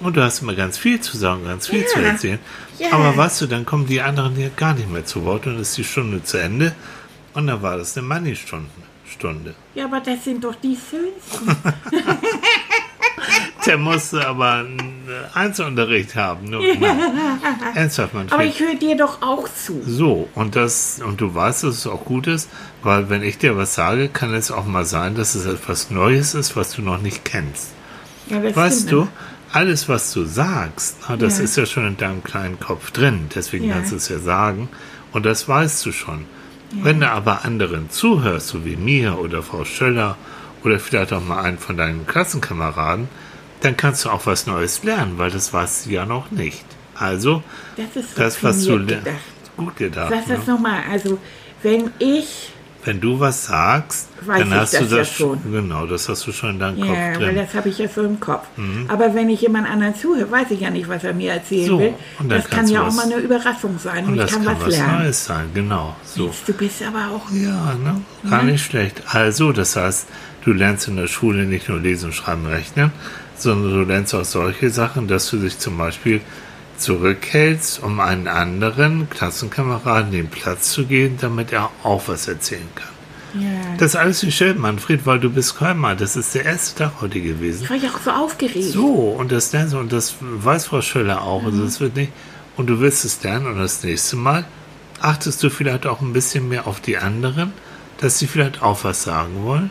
Und 0.00 0.16
du 0.16 0.22
hast 0.24 0.42
immer 0.42 0.54
ganz 0.54 0.76
viel 0.76 1.00
zu 1.00 1.16
sagen, 1.16 1.44
ganz 1.44 1.68
viel 1.68 1.82
Ja. 1.82 1.86
zu 1.86 2.00
erzählen. 2.00 2.38
Ja. 2.80 2.88
Aber 2.90 3.16
weißt 3.16 3.42
du, 3.42 3.46
dann 3.46 3.64
kommen 3.64 3.86
die 3.86 4.00
anderen 4.00 4.34
hier 4.34 4.50
gar 4.50 4.74
nicht 4.74 4.90
mehr 4.90 5.04
zu 5.06 5.24
Wort 5.24 5.46
und 5.46 5.60
ist 5.60 5.76
die 5.78 5.84
Stunde 5.84 6.24
zu 6.24 6.38
Ende. 6.38 6.74
Und 7.34 7.46
dann 7.46 7.62
war 7.62 7.76
das 7.76 7.96
eine 7.96 8.04
Money-Stunde. 8.08 8.66
Stunde. 9.08 9.54
ja, 9.74 9.84
aber 9.84 10.00
das 10.00 10.24
sind 10.24 10.42
doch 10.42 10.54
die 10.56 10.74
Schönsten. 10.74 11.54
Der 13.66 13.78
musste 13.78 14.26
aber 14.26 14.52
einen 14.54 14.92
Einzelunterricht 15.34 16.14
haben. 16.16 16.50
Nur, 16.50 16.62
nein. 16.80 16.98
Ernsthaft, 17.74 18.14
Manfred. 18.14 18.32
aber 18.32 18.44
ich 18.44 18.58
höre 18.60 18.74
dir 18.74 18.96
doch 18.96 19.22
auch 19.22 19.48
zu. 19.48 19.80
So, 19.86 20.28
und 20.34 20.56
das, 20.56 21.00
und 21.04 21.20
du 21.20 21.34
weißt, 21.34 21.64
dass 21.64 21.76
es 21.78 21.86
auch 21.86 22.04
gut 22.04 22.26
ist, 22.26 22.48
weil 22.82 23.08
wenn 23.08 23.22
ich 23.22 23.38
dir 23.38 23.56
was 23.56 23.74
sage, 23.74 24.08
kann 24.08 24.34
es 24.34 24.50
auch 24.50 24.66
mal 24.66 24.84
sein, 24.84 25.14
dass 25.14 25.34
es 25.34 25.46
etwas 25.46 25.90
Neues 25.90 26.34
ist, 26.34 26.56
was 26.56 26.72
du 26.72 26.82
noch 26.82 27.00
nicht 27.00 27.24
kennst. 27.24 27.68
Ja, 28.28 28.40
das 28.40 28.56
Weißt 28.56 28.76
stimmt. 28.88 28.92
du, 28.92 29.08
alles, 29.52 29.88
was 29.88 30.12
du 30.12 30.24
sagst, 30.24 30.96
na, 31.08 31.16
das 31.16 31.38
Ja. 31.38 31.44
ist 31.44 31.56
ja 31.56 31.66
schon 31.66 31.86
in 31.86 31.96
deinem 31.96 32.24
kleinen 32.24 32.58
Kopf 32.58 32.90
drin, 32.90 33.26
deswegen 33.34 33.66
Ja. 33.66 33.74
kannst 33.74 33.92
du 33.92 33.96
es 33.96 34.08
ja 34.08 34.18
sagen 34.18 34.68
und 35.12 35.26
das 35.26 35.46
weißt 35.48 35.84
du 35.86 35.92
schon. 35.92 36.24
Wenn 36.74 37.00
du 37.00 37.10
aber 37.10 37.44
anderen 37.44 37.90
zuhörst, 37.90 38.48
so 38.48 38.64
wie 38.64 38.76
mir 38.76 39.18
oder 39.18 39.42
Frau 39.42 39.64
Schöller 39.66 40.16
oder 40.64 40.78
vielleicht 40.80 41.12
auch 41.12 41.22
mal 41.22 41.42
einen 41.42 41.58
von 41.58 41.76
deinen 41.76 42.06
Klassenkameraden, 42.06 43.08
dann 43.62 43.76
kannst 43.76 44.04
du 44.04 44.10
auch 44.10 44.26
was 44.26 44.46
Neues 44.46 44.82
lernen, 44.84 45.14
weil 45.18 45.30
das 45.30 45.52
weißt 45.52 45.86
du 45.86 45.90
ja 45.90 46.04
noch 46.04 46.30
nicht. 46.30 46.64
Also, 46.94 47.42
Das 47.76 47.96
ist 47.96 48.18
das, 48.18 48.42
was 48.44 48.64
du 48.64 48.76
lernst, 48.76 49.04
gedacht. 49.04 49.56
gut 49.56 49.76
gedacht. 49.76 50.10
Sag 50.10 50.28
das 50.28 50.46
ne? 50.46 50.52
nochmal. 50.54 50.80
Also, 50.90 51.18
wenn 51.62 51.90
ich 51.98 52.50
wenn 52.84 53.00
du 53.00 53.20
was 53.20 53.46
sagst, 53.46 54.08
Weiß 54.22 54.40
dann 54.40 54.48
ich 54.48 54.54
hast 54.54 54.72
du 54.74 54.78
das 54.80 54.90
ja 54.90 54.96
das 54.98 55.12
schon. 55.12 55.52
Genau, 55.52 55.86
das 55.86 56.08
hast 56.08 56.26
du 56.26 56.32
schon 56.32 56.50
in 56.50 56.58
deinem 56.58 56.78
Ja, 56.78 56.86
Kopf 56.86 56.96
weil 56.96 57.14
drin. 57.14 57.34
Mhm. 57.34 57.36
das 57.38 57.54
habe 57.54 57.68
ich 57.68 57.78
ja 57.78 57.86
so 57.88 58.02
im 58.02 58.18
Kopf. 58.18 58.44
Aber 58.88 59.14
wenn 59.14 59.30
ich 59.30 59.40
jemand 59.40 59.70
anderen 59.70 59.94
zuhöre, 59.94 60.28
weiß 60.28 60.50
ich 60.50 60.60
ja 60.62 60.70
nicht, 60.70 60.88
was 60.88 61.04
er 61.04 61.14
mir 61.14 61.30
erzählen 61.34 61.68
So, 61.68 61.78
will. 61.78 61.94
Das 62.28 62.50
kann 62.50 62.66
ja 62.66 62.82
auch 62.82 62.88
was- 62.88 62.96
mal 62.96 63.04
eine 63.04 63.18
Überraschung 63.18 63.78
sein 63.78 64.04
und, 64.04 64.10
Und 64.10 64.14
ich 64.16 64.22
das 64.22 64.32
kann, 64.32 64.44
kann 64.44 64.56
was 64.56 64.66
was 64.66 64.76
lernen. 64.76 64.98
Neues 64.98 65.24
sein, 65.24 65.44
genau. 65.54 65.94
So. 66.04 66.34
Du 66.44 66.52
bist 66.54 66.82
aber 66.82 67.14
auch 67.14 67.30
Ja, 67.30 67.74
ne? 67.74 68.00
Gar 68.28 68.42
nicht 68.42 68.64
schlecht. 68.64 69.00
Also, 69.06 69.52
das 69.52 69.76
heißt, 69.76 70.08
du 70.44 70.52
lernst 70.52 70.88
in 70.88 70.96
der 70.96 71.06
Schule 71.06 71.44
nicht 71.44 71.68
nur 71.68 71.78
lesen, 71.78 72.12
schreiben, 72.12 72.46
rechnen, 72.46 72.90
sondern 73.42 73.72
du 73.72 73.82
lernst 73.82 74.14
auch 74.14 74.24
solche 74.24 74.70
Sachen, 74.70 75.08
dass 75.08 75.30
du 75.30 75.38
dich 75.38 75.58
zum 75.58 75.78
Beispiel 75.78 76.20
zurückhältst, 76.78 77.82
um 77.82 78.00
einen 78.00 78.28
anderen 78.28 79.08
Klassenkameraden 79.08 80.12
den 80.12 80.28
Platz 80.28 80.72
zu 80.72 80.86
geben, 80.86 81.18
damit 81.20 81.52
er 81.52 81.70
auch 81.82 82.08
was 82.08 82.28
erzählen 82.28 82.68
kann. 82.74 82.88
Ja. 83.42 83.48
Das 83.78 83.90
ist 83.90 83.96
alles 83.96 84.22
nicht 84.22 84.36
schön, 84.36 84.58
Manfred, 84.58 85.06
weil 85.06 85.18
du 85.18 85.30
bist 85.30 85.56
Kölner. 85.56 85.94
Das 85.94 86.16
ist 86.16 86.34
der 86.34 86.44
erste 86.44 86.84
Tag 86.84 87.00
heute 87.00 87.20
gewesen. 87.20 87.62
Ich 87.64 87.70
war 87.70 87.76
ja 87.76 87.90
auch 87.90 88.00
so 88.00 88.10
aufgeregt. 88.10 88.64
So, 88.64 88.92
und 88.92 89.32
das 89.32 89.52
lernst 89.52 89.74
du, 89.74 89.78
und 89.78 89.92
das 89.92 90.16
weiß 90.20 90.66
Frau 90.66 90.82
Schöller 90.82 91.22
auch. 91.22 91.44
Also 91.44 91.64
das 91.64 91.80
wird 91.80 91.96
nicht, 91.96 92.12
und 92.56 92.66
du 92.66 92.80
willst 92.80 93.04
es 93.04 93.22
lernen, 93.22 93.46
und 93.46 93.58
das 93.58 93.82
nächste 93.82 94.16
Mal 94.16 94.44
achtest 95.00 95.42
du 95.42 95.50
vielleicht 95.50 95.86
auch 95.86 96.00
ein 96.00 96.12
bisschen 96.12 96.48
mehr 96.48 96.66
auf 96.66 96.80
die 96.80 96.98
anderen, 96.98 97.52
dass 97.98 98.18
sie 98.18 98.26
vielleicht 98.26 98.62
auch 98.62 98.84
was 98.84 99.02
sagen 99.02 99.44
wollen. 99.44 99.70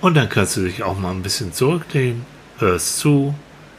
Und 0.00 0.14
dann 0.14 0.28
kannst 0.28 0.56
du 0.56 0.62
dich 0.62 0.82
auch 0.82 0.98
mal 0.98 1.10
ein 1.10 1.22
bisschen 1.22 1.52
zurücklehnen, 1.52 2.24
hörst 2.58 2.98
zu, 2.98 3.34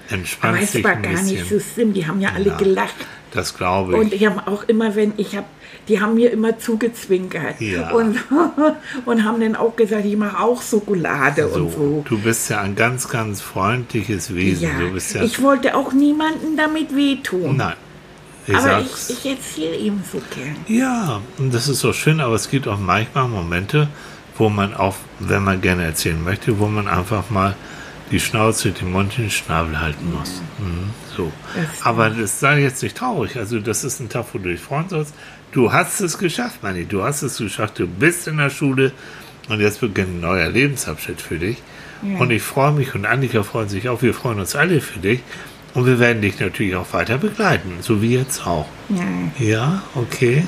aber 0.10 0.16
entspannst 0.18 0.64
es 0.64 0.72
dich 0.72 0.84
war 0.84 0.92
ein 0.92 1.02
gar 1.02 1.12
bisschen. 1.14 1.28
nicht 1.28 1.50
so 1.50 1.60
schlimm. 1.60 1.94
Die 1.94 2.06
haben 2.08 2.22
ja 2.22 2.30
alle 2.36 2.48
Ja. 2.50 2.58
gelacht. 2.58 2.96
das 3.32 3.56
glaube 3.58 3.94
ich. 3.94 4.00
Und 4.00 4.14
ich 4.14 4.26
habe 4.26 4.48
auch 4.48 4.64
immer, 4.64 4.96
wenn 4.96 5.14
ich 5.18 5.36
habe, 5.36 5.46
die 5.88 6.00
haben 6.02 6.16
mir 6.16 6.32
immer 6.32 6.58
zugezwinkert 6.58 7.60
Ja. 7.60 7.92
und, 7.92 8.18
und 9.06 9.24
haben 9.26 9.42
dann 9.42 9.56
auch 9.56 9.76
gesagt, 9.76 10.06
ich 10.06 10.16
mache 10.16 10.40
auch 10.42 10.62
Schokolade 10.62 11.48
und 11.48 11.72
so. 11.72 12.06
Du 12.08 12.18
bist 12.20 12.50
ja 12.50 12.62
ein 12.62 12.76
ganz, 12.76 13.08
ganz 13.10 13.42
freundliches 13.42 14.34
Wesen. 14.34 14.64
Ja, 14.64 15.20
ja. 15.20 15.24
ich 15.24 15.42
wollte 15.42 15.76
auch 15.76 15.92
niemanden 15.94 16.56
damit 16.56 16.96
wehtun. 16.96 17.58
nein. 17.58 17.74
Ich 18.50 18.56
aber 18.56 18.80
ich, 18.80 19.10
ich 19.10 19.26
erzähle 19.30 19.76
ihm 19.76 20.02
so 20.10 20.22
gern. 20.34 20.56
Ja, 20.70 21.20
und 21.38 21.54
das 21.54 21.68
ist 21.68 21.82
so 21.82 21.92
schön, 21.92 22.22
aber 22.22 22.36
es 22.36 22.50
gibt 22.50 22.66
auch 22.70 22.80
manchmal 22.80 23.28
Momente, 23.28 23.90
wo 24.38 24.48
man 24.48 24.74
auch, 24.74 24.96
wenn 25.20 25.44
man 25.44 25.60
gerne 25.60 25.84
erzählen 25.84 26.24
möchte, 26.24 26.58
wo 26.58 26.68
man 26.68 26.88
einfach 26.88 27.30
mal 27.30 27.58
die 28.12 28.20
Schnauze, 28.20 28.72
den 28.72 28.92
Mund, 28.92 29.18
den 29.18 29.30
Schnabel 29.30 29.80
halten 29.80 30.14
muss. 30.18 30.42
Mhm, 30.60 30.90
so. 31.16 31.32
Das- 31.56 31.86
Aber 31.86 32.10
das 32.10 32.40
sei 32.40 32.62
jetzt 32.62 32.82
nicht 32.84 32.98
traurig. 32.98 33.36
Also, 33.38 33.60
das 33.60 33.84
ist 33.84 34.00
ein 34.00 34.10
Tag, 34.10 34.26
wo 34.34 34.38
du 34.38 34.50
dich 34.50 34.62
freuen 34.62 34.88
sollst. 34.90 35.14
Du 35.52 35.72
hast 35.74 36.00
es 36.02 36.18
geschafft, 36.18 36.62
Manni. 36.64 36.86
Du 36.86 37.04
hast 37.04 37.22
es 37.22 37.38
geschafft. 37.38 37.80
Du 37.80 37.88
bist 37.88 38.28
in 38.28 38.38
der 38.38 38.50
Schule 38.50 38.92
und 39.50 39.60
jetzt 39.60 39.82
beginnt 39.82 40.10
ein 40.18 40.20
neuer 40.22 40.50
Lebensabschnitt 40.50 41.22
für 41.22 41.38
dich. 41.38 41.58
Ja. 42.04 42.20
Und 42.20 42.32
ich 42.32 42.44
freue 42.44 42.72
mich 42.74 42.94
und 42.96 43.06
Annika 43.06 43.44
freut 43.44 43.70
sich 43.70 43.90
auch. 43.90 44.02
Wir 44.02 44.14
freuen 44.14 44.40
uns 44.40 44.56
alle 44.56 44.82
für 44.82 45.00
dich. 45.00 45.22
Und 45.74 45.86
wir 45.86 46.00
werden 46.00 46.22
dich 46.22 46.40
natürlich 46.40 46.76
auch 46.76 46.92
weiter 46.94 47.18
begleiten, 47.18 47.72
so 47.82 48.02
wie 48.02 48.14
jetzt 48.16 48.46
auch. 48.48 48.68
Ja, 48.90 49.04
Ja, 49.46 49.84
okay. 49.96 50.44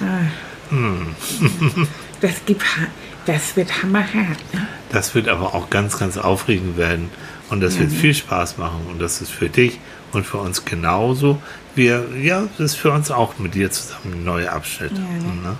das 2.21 2.45
gibt, 2.45 2.63
das 3.33 3.55
wird 3.55 3.83
hammerhart. 3.83 4.39
Ne? 4.53 4.67
Das 4.91 5.13
wird 5.13 5.27
aber 5.27 5.53
auch 5.53 5.69
ganz, 5.69 5.99
ganz 5.99 6.17
aufregend 6.17 6.77
werden. 6.77 7.09
Und 7.49 7.61
das 7.61 7.79
wird 7.79 7.91
viel 7.91 8.13
Spaß 8.13 8.57
machen. 8.57 8.87
Und 8.89 8.99
das 8.99 9.21
ist 9.21 9.31
für 9.31 9.49
dich 9.49 9.79
und 10.11 10.25
für 10.25 10.37
uns 10.37 10.65
genauso. 10.65 11.41
Wir, 11.75 12.05
ja, 12.21 12.47
das 12.57 12.73
ist 12.73 12.75
für 12.75 12.91
uns 12.91 13.11
auch 13.11 13.37
mit 13.39 13.53
dir 13.55 13.71
zusammen 13.71 14.13
ein 14.13 14.23
neuer 14.23 14.51
Abschnitt. 14.51 14.93
Ne? 14.93 15.57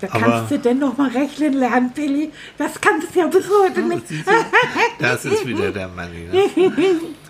Da 0.00 0.08
Aber- 0.10 0.20
kannst 0.20 0.50
du 0.50 0.58
denn 0.58 0.78
noch 0.78 0.96
mal 0.96 1.10
rechnen 1.10 1.54
lernen, 1.54 1.90
Billy. 1.94 2.30
Das 2.58 2.80
kannst 2.80 3.14
du 3.14 3.20
ja 3.20 3.26
bis 3.26 3.44
heute 3.62 3.80
nicht. 3.82 4.02
Das 4.98 5.24
ist 5.24 5.46
wieder 5.46 5.70
der 5.70 5.88
Manni. 5.88 6.28
Ne? 6.32 6.44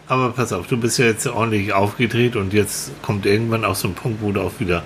Aber 0.08 0.30
pass 0.30 0.52
auf, 0.52 0.68
du 0.68 0.76
bist 0.76 0.98
ja 0.98 1.06
jetzt 1.06 1.26
ordentlich 1.26 1.72
aufgedreht 1.72 2.36
und 2.36 2.52
jetzt 2.52 2.90
kommt 3.02 3.26
irgendwann 3.26 3.64
auch 3.64 3.74
so 3.74 3.88
ein 3.88 3.94
Punkt, 3.94 4.22
wo 4.22 4.30
du 4.30 4.40
auch 4.40 4.52
wieder 4.58 4.84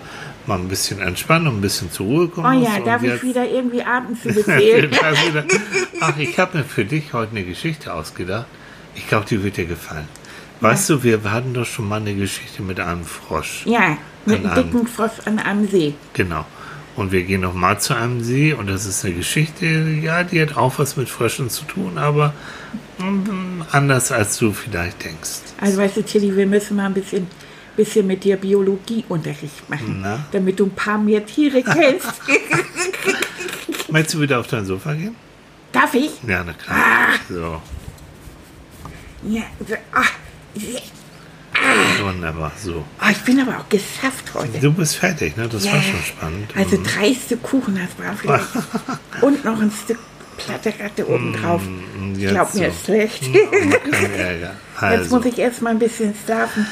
mal 0.50 0.58
ein 0.58 0.68
bisschen 0.68 1.00
entspannen 1.00 1.46
und 1.48 1.58
ein 1.58 1.60
bisschen 1.60 1.90
zur 1.92 2.06
Ruhe 2.06 2.28
kommen 2.28 2.46
Oh 2.62 2.64
ja, 2.64 2.76
und 2.76 2.86
darf 2.86 3.02
ich 3.02 3.08
jetzt- 3.10 3.22
wieder 3.22 3.48
irgendwie? 3.48 3.82
Das 3.84 5.26
wieder- 5.26 5.44
Ach, 6.00 6.16
ich 6.18 6.38
habe 6.38 6.58
mir 6.58 6.64
für 6.64 6.84
dich 6.84 7.12
heute 7.12 7.30
eine 7.32 7.44
Geschichte 7.44 7.92
ausgedacht. 7.94 8.46
Ich 8.96 9.06
glaube, 9.08 9.26
die 9.26 9.42
wird 9.42 9.56
dir 9.56 9.66
gefallen. 9.66 10.08
Weißt 10.60 10.90
du, 10.90 11.02
wir 11.02 11.22
hatten 11.30 11.54
doch 11.54 11.64
schon 11.64 11.88
mal 11.88 12.00
eine 12.00 12.14
Geschichte 12.14 12.62
mit 12.62 12.78
einem 12.80 13.04
Frosch. 13.04 13.64
ja, 13.64 13.96
mit 14.26 14.44
einem 14.44 14.54
dicken 14.54 14.86
Frosch 14.86 15.12
an 15.24 15.38
einem 15.38 15.66
See. 15.68 15.94
Genau. 16.14 16.44
Und 16.96 17.12
wir 17.12 17.22
gehen 17.22 17.40
noch 17.42 17.54
mal 17.54 17.78
zu 17.80 17.94
einem 17.94 18.20
See 18.22 18.52
und 18.52 18.66
das 18.68 18.84
ist 18.84 19.04
eine 19.04 19.14
Geschichte, 19.14 19.64
ja, 19.66 20.22
die 20.24 20.42
hat 20.42 20.56
auch 20.56 20.78
was 20.78 20.96
mit 20.96 21.08
Fröschen 21.08 21.48
zu 21.48 21.64
tun, 21.64 21.96
aber 21.96 22.34
mm, 22.98 23.62
anders 23.70 24.10
als 24.12 24.36
du 24.38 24.52
vielleicht 24.52 25.02
denkst. 25.04 25.54
Also 25.60 25.78
weißt 25.78 25.96
du, 25.96 26.02
Tilly, 26.02 26.36
wir 26.36 26.46
müssen 26.46 26.76
mal 26.76 26.86
ein 26.86 26.92
bisschen, 26.94 27.26
bisschen 27.76 28.06
mit 28.06 28.24
dir 28.24 28.36
Biologieunterricht 28.36 29.68
machen, 29.70 30.00
Na? 30.02 30.24
damit 30.32 30.58
du 30.60 30.66
ein 30.66 30.74
paar 30.74 30.98
mehr 30.98 31.24
Tiere 31.24 31.62
kennst. 31.62 32.06
Möchtest 33.88 34.14
du 34.14 34.20
wieder 34.20 34.40
auf 34.40 34.46
dein 34.46 34.64
Sofa 34.64 34.94
gehen? 34.94 35.16
Darf 35.72 35.94
ich? 35.94 36.10
Ja, 36.26 36.42
na 36.44 36.52
klar. 36.52 36.78
So, 37.28 37.60
Ja, 39.28 39.42
so, 39.66 39.74
ach, 39.92 40.10
ja. 40.54 40.80
wunderbar. 42.04 42.52
So. 42.62 42.84
Ah, 42.98 43.10
ich 43.10 43.18
bin 43.18 43.40
aber 43.40 43.58
auch 43.58 43.68
geschafft 43.68 44.32
heute. 44.34 44.58
Du 44.60 44.72
bist 44.72 44.96
fertig, 44.96 45.36
ne? 45.36 45.48
Das 45.48 45.64
Ja. 45.64 45.72
war 45.74 45.82
schon 45.82 46.02
spannend. 46.02 46.50
Also 46.56 46.78
Mhm. 46.78 46.84
drei 46.84 47.14
Stück 47.14 47.42
Kuchen, 47.42 47.76
das 47.78 48.04
war 48.04 48.16
vielleicht. 48.16 49.22
Und 49.22 49.44
noch 49.44 49.60
ein 49.60 49.70
Stück 49.70 49.98
platte 50.38 50.72
Ratte 50.80 51.06
obendrauf. 51.08 51.60
Mm, 51.62 52.14
Ich 52.14 52.20
jetzt 52.22 52.30
glaube, 52.32 52.58
mir 52.58 52.70
so. 52.70 52.76
ist 52.76 52.84
schlecht. 52.86 53.22
Kein 53.92 54.14
Ärger. 54.14 54.54
Jetzt 54.74 54.82
Also. 54.82 55.16
muss 55.16 55.26
ich 55.26 55.38
erst 55.38 55.60
mal 55.62 55.70
ein 55.70 55.78
bisschen 55.78 56.14
schlafen. 56.24 56.66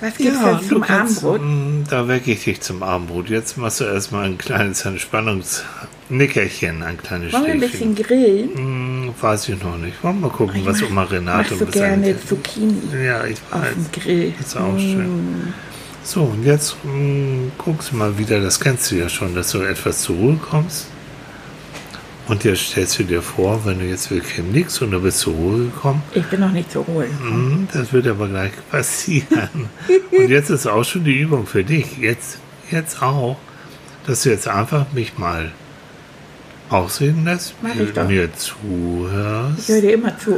Was 0.00 0.16
gibt's 0.16 0.38
Ja, 0.40 0.54
denn 0.54 0.68
zum 0.68 0.80
kannst, 0.82 1.24
Abendbrot? 1.24 1.42
mm, 1.46 1.84
da 1.90 2.08
wecke 2.08 2.32
ich 2.32 2.44
dich 2.44 2.60
zum 2.60 2.82
Abendbrot. 2.82 3.28
Jetzt 3.28 3.56
machst 3.58 3.80
du 3.80 3.84
erstmal 3.84 4.24
ein 4.26 4.38
kleines 4.38 4.84
Entspannungsnickerchen, 4.84 6.82
ein 6.82 6.96
kleines 6.96 7.32
Wollen 7.32 7.44
wir 7.46 7.52
ein 7.54 7.60
bisschen 7.60 7.94
grillen? 7.94 9.06
Mm, 9.06 9.14
weiß 9.20 9.48
ich 9.50 9.62
noch 9.62 9.76
nicht. 9.76 10.02
Wollen 10.02 10.20
wir 10.20 10.28
mal 10.28 10.34
gucken, 10.34 10.62
was 10.64 10.82
Oma 10.82 11.02
Renate 11.04 11.54
so 11.56 11.66
gerne 11.66 12.16
Zucchini 12.26 12.74
Ja, 13.04 13.24
ich 13.26 13.38
auf 13.50 13.60
weiß. 13.62 13.74
dem 13.74 13.86
Grill. 14.02 14.32
Das 14.38 14.46
ist 14.48 14.56
auch 14.56 14.78
schön. 14.78 15.52
So, 16.02 16.22
und 16.22 16.44
jetzt 16.44 16.76
mm, 16.82 17.48
guckst 17.58 17.92
du 17.92 17.96
mal 17.96 18.16
wieder, 18.18 18.40
das 18.40 18.58
kennst 18.58 18.90
du 18.90 18.96
ja 18.96 19.08
schon, 19.08 19.34
dass 19.34 19.50
du 19.52 19.58
etwas 19.60 20.00
zur 20.02 20.16
Ruhe 20.16 20.36
kommst. 20.36 20.86
Und 22.30 22.44
jetzt 22.44 22.60
stellst 22.70 22.98
du 22.98 23.02
dir 23.04 23.22
vor, 23.22 23.64
wenn 23.64 23.80
du 23.80 23.84
jetzt 23.86 24.08
bequem 24.08 24.52
liegst 24.52 24.80
und 24.82 24.92
du 24.92 25.00
bist 25.00 25.18
zur 25.18 25.34
Ruhe 25.34 25.64
gekommen, 25.64 26.02
Ich 26.14 26.24
bin 26.26 26.40
noch 26.40 26.52
nicht 26.52 26.70
zu 26.70 26.86
holen. 26.86 27.10
Mm, 27.20 27.68
Das 27.72 27.92
wird 27.92 28.06
aber 28.06 28.28
gleich 28.28 28.52
passieren. 28.70 29.68
Und 30.12 30.28
jetzt 30.28 30.48
ist 30.50 30.66
auch 30.66 30.84
schon 30.84 31.04
die 31.04 31.18
Übung 31.18 31.46
für 31.46 31.64
dich. 31.64 31.98
Jetzt, 31.98 32.38
jetzt 32.70 33.02
auch, 33.02 33.36
dass 34.06 34.22
du 34.22 34.30
jetzt 34.30 34.46
einfach 34.48 34.86
mich 34.92 35.18
mal 35.18 35.50
ausreden 36.68 37.24
lässt, 37.24 37.54
Mach 37.62 37.74
ich 37.74 37.92
doch. 37.92 38.06
mir 38.06 38.24
Ich 38.26 38.34
zuhörst 38.36 39.68
höre 39.68 39.80
dir 39.80 39.94
immer 39.94 40.16
zu. 40.18 40.36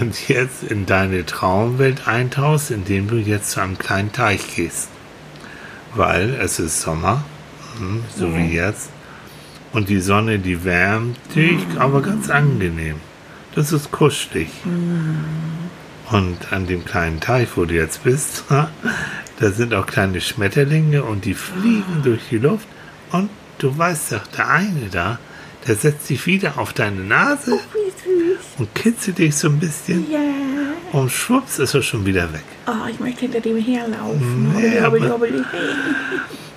und 0.00 0.28
jetzt 0.28 0.62
in 0.62 0.86
deine 0.86 1.26
Traumwelt 1.26 2.08
eintauchst, 2.08 2.70
indem 2.70 3.06
du 3.08 3.16
jetzt 3.16 3.50
zu 3.50 3.60
einem 3.60 3.76
kleinen 3.76 4.12
Teich 4.12 4.56
gehst. 4.56 4.88
Weil 5.94 6.34
es 6.40 6.58
ist 6.58 6.80
Sommer, 6.80 7.22
mm, 7.78 7.98
so 8.16 8.34
wie 8.34 8.46
jetzt. 8.54 8.88
Und 9.72 9.88
die 9.88 10.00
Sonne, 10.00 10.38
die 10.38 10.64
wärmt 10.64 11.18
dich, 11.34 11.58
aber 11.78 12.00
ganz 12.02 12.30
angenehm. 12.30 12.96
Das 13.54 13.72
ist 13.72 13.90
kuschelig. 13.90 14.48
Und 16.10 16.52
an 16.52 16.66
dem 16.66 16.84
kleinen 16.84 17.20
Teich, 17.20 17.48
wo 17.56 17.64
du 17.64 17.74
jetzt 17.74 18.04
bist, 18.04 18.44
da 19.40 19.50
sind 19.50 19.74
auch 19.74 19.86
kleine 19.86 20.20
Schmetterlinge 20.20 21.02
und 21.02 21.24
die 21.24 21.34
fliegen 21.34 22.02
durch 22.02 22.22
die 22.30 22.38
Luft. 22.38 22.66
Und 23.12 23.28
du 23.58 23.76
weißt 23.76 24.12
doch, 24.12 24.26
der 24.28 24.48
eine 24.48 24.88
da, 24.90 25.18
der 25.66 25.74
setzt 25.74 26.06
sich 26.06 26.26
wieder 26.26 26.58
auf 26.58 26.72
deine 26.72 27.02
Nase 27.02 27.50
süß. 27.50 27.58
und 28.58 28.74
kitzelt 28.74 29.18
dich 29.18 29.36
so 29.36 29.48
ein 29.48 29.58
bisschen. 29.58 30.10
Ja. 30.10 30.18
Und 30.92 31.12
schwupps 31.12 31.58
ist 31.58 31.74
er 31.74 31.82
schon 31.82 32.06
wieder 32.06 32.32
weg. 32.32 32.44
Oh, 32.66 32.88
ich 32.90 32.98
möchte 32.98 33.20
hinter 33.22 33.40
dem 33.40 33.58
herlaufen. 33.58 34.52
Hobbeli, 34.54 34.78
aber-. 34.78 35.20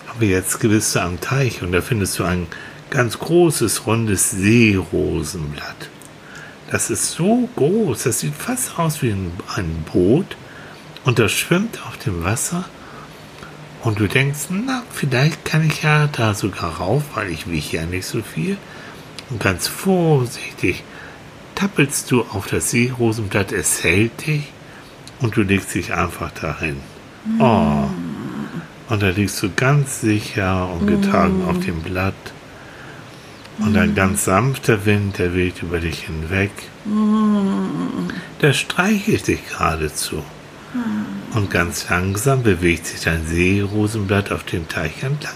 Aber 0.08 0.24
jetzt 0.24 0.60
bist 0.62 0.96
du 0.96 1.00
am 1.02 1.20
Teich 1.20 1.62
und 1.62 1.74
da 1.74 1.82
findest 1.82 2.20
du 2.20 2.24
ein 2.24 2.48
ganz 2.92 3.18
großes, 3.18 3.88
rundes 3.88 4.30
Seerosenblatt. 4.32 5.90
Das 6.70 6.90
ist 6.90 7.14
so 7.14 7.50
groß, 7.56 8.04
das 8.04 8.20
sieht 8.20 8.36
fast 8.36 8.78
aus 8.78 9.02
wie 9.02 9.12
ein, 9.12 9.86
Boot 9.92 10.38
und 11.04 11.18
das 11.18 11.32
schwimmt 11.32 11.80
auf 11.88 11.98
dem 11.98 12.24
Wasser. 12.24 12.66
Und 13.82 14.00
du 14.00 14.08
denkst, 14.08 14.42
na, 14.50 14.84
vielleicht 14.92 15.44
kann 15.44 15.66
ich 15.66 15.82
ja 15.82 16.08
da 16.08 16.36
sogar 16.36 16.78
rauf, 16.78 17.04
weil 17.16 17.32
ich 17.32 17.50
wiege 17.50 17.78
ja 17.78 17.86
nicht 17.86 18.06
so 18.06 18.22
viel. 18.22 18.58
Und 19.32 19.40
ganz 19.40 19.68
vorsichtig 19.68 20.84
tappelst 21.56 22.12
du 22.12 22.22
auf 22.22 22.46
das 22.46 22.70
Seerosenblatt, 22.70 23.52
es 23.52 23.84
hält 23.84 24.28
dich 24.28 24.44
und 25.20 25.36
du 25.36 25.42
legst 25.42 25.74
dich 25.74 25.94
einfach 25.94 26.32
dahin. 26.32 26.78
Oh. 27.40 27.86
Und 28.90 29.02
da 29.02 29.10
liegst 29.10 29.42
du 29.42 29.50
ganz 29.56 30.02
sicher 30.02 30.70
und 30.70 30.86
getragen 30.88 31.46
auf 31.48 31.60
dem 31.60 31.82
Blatt. 31.82 32.14
Und 33.62 33.78
ein 33.78 33.96
ganz 33.96 34.26
sanfter 34.26 34.86
Wind, 34.86 35.18
der 35.18 35.34
weht 35.36 35.62
über 35.62 35.80
dich 35.80 36.06
hinweg. 36.06 36.52
Der 38.42 38.54
streichelt 38.54 39.28
dich 39.28 39.48
geradezu. 39.48 40.24
Und 41.34 41.52
ganz 41.52 41.90
langsam 41.90 42.44
bewegt 42.44 42.88
sich 42.88 43.02
dein 43.02 43.26
Seerosenblatt 43.26 44.32
auf 44.32 44.44
dem 44.44 44.68
Teich 44.68 45.04
entlang. 45.04 45.34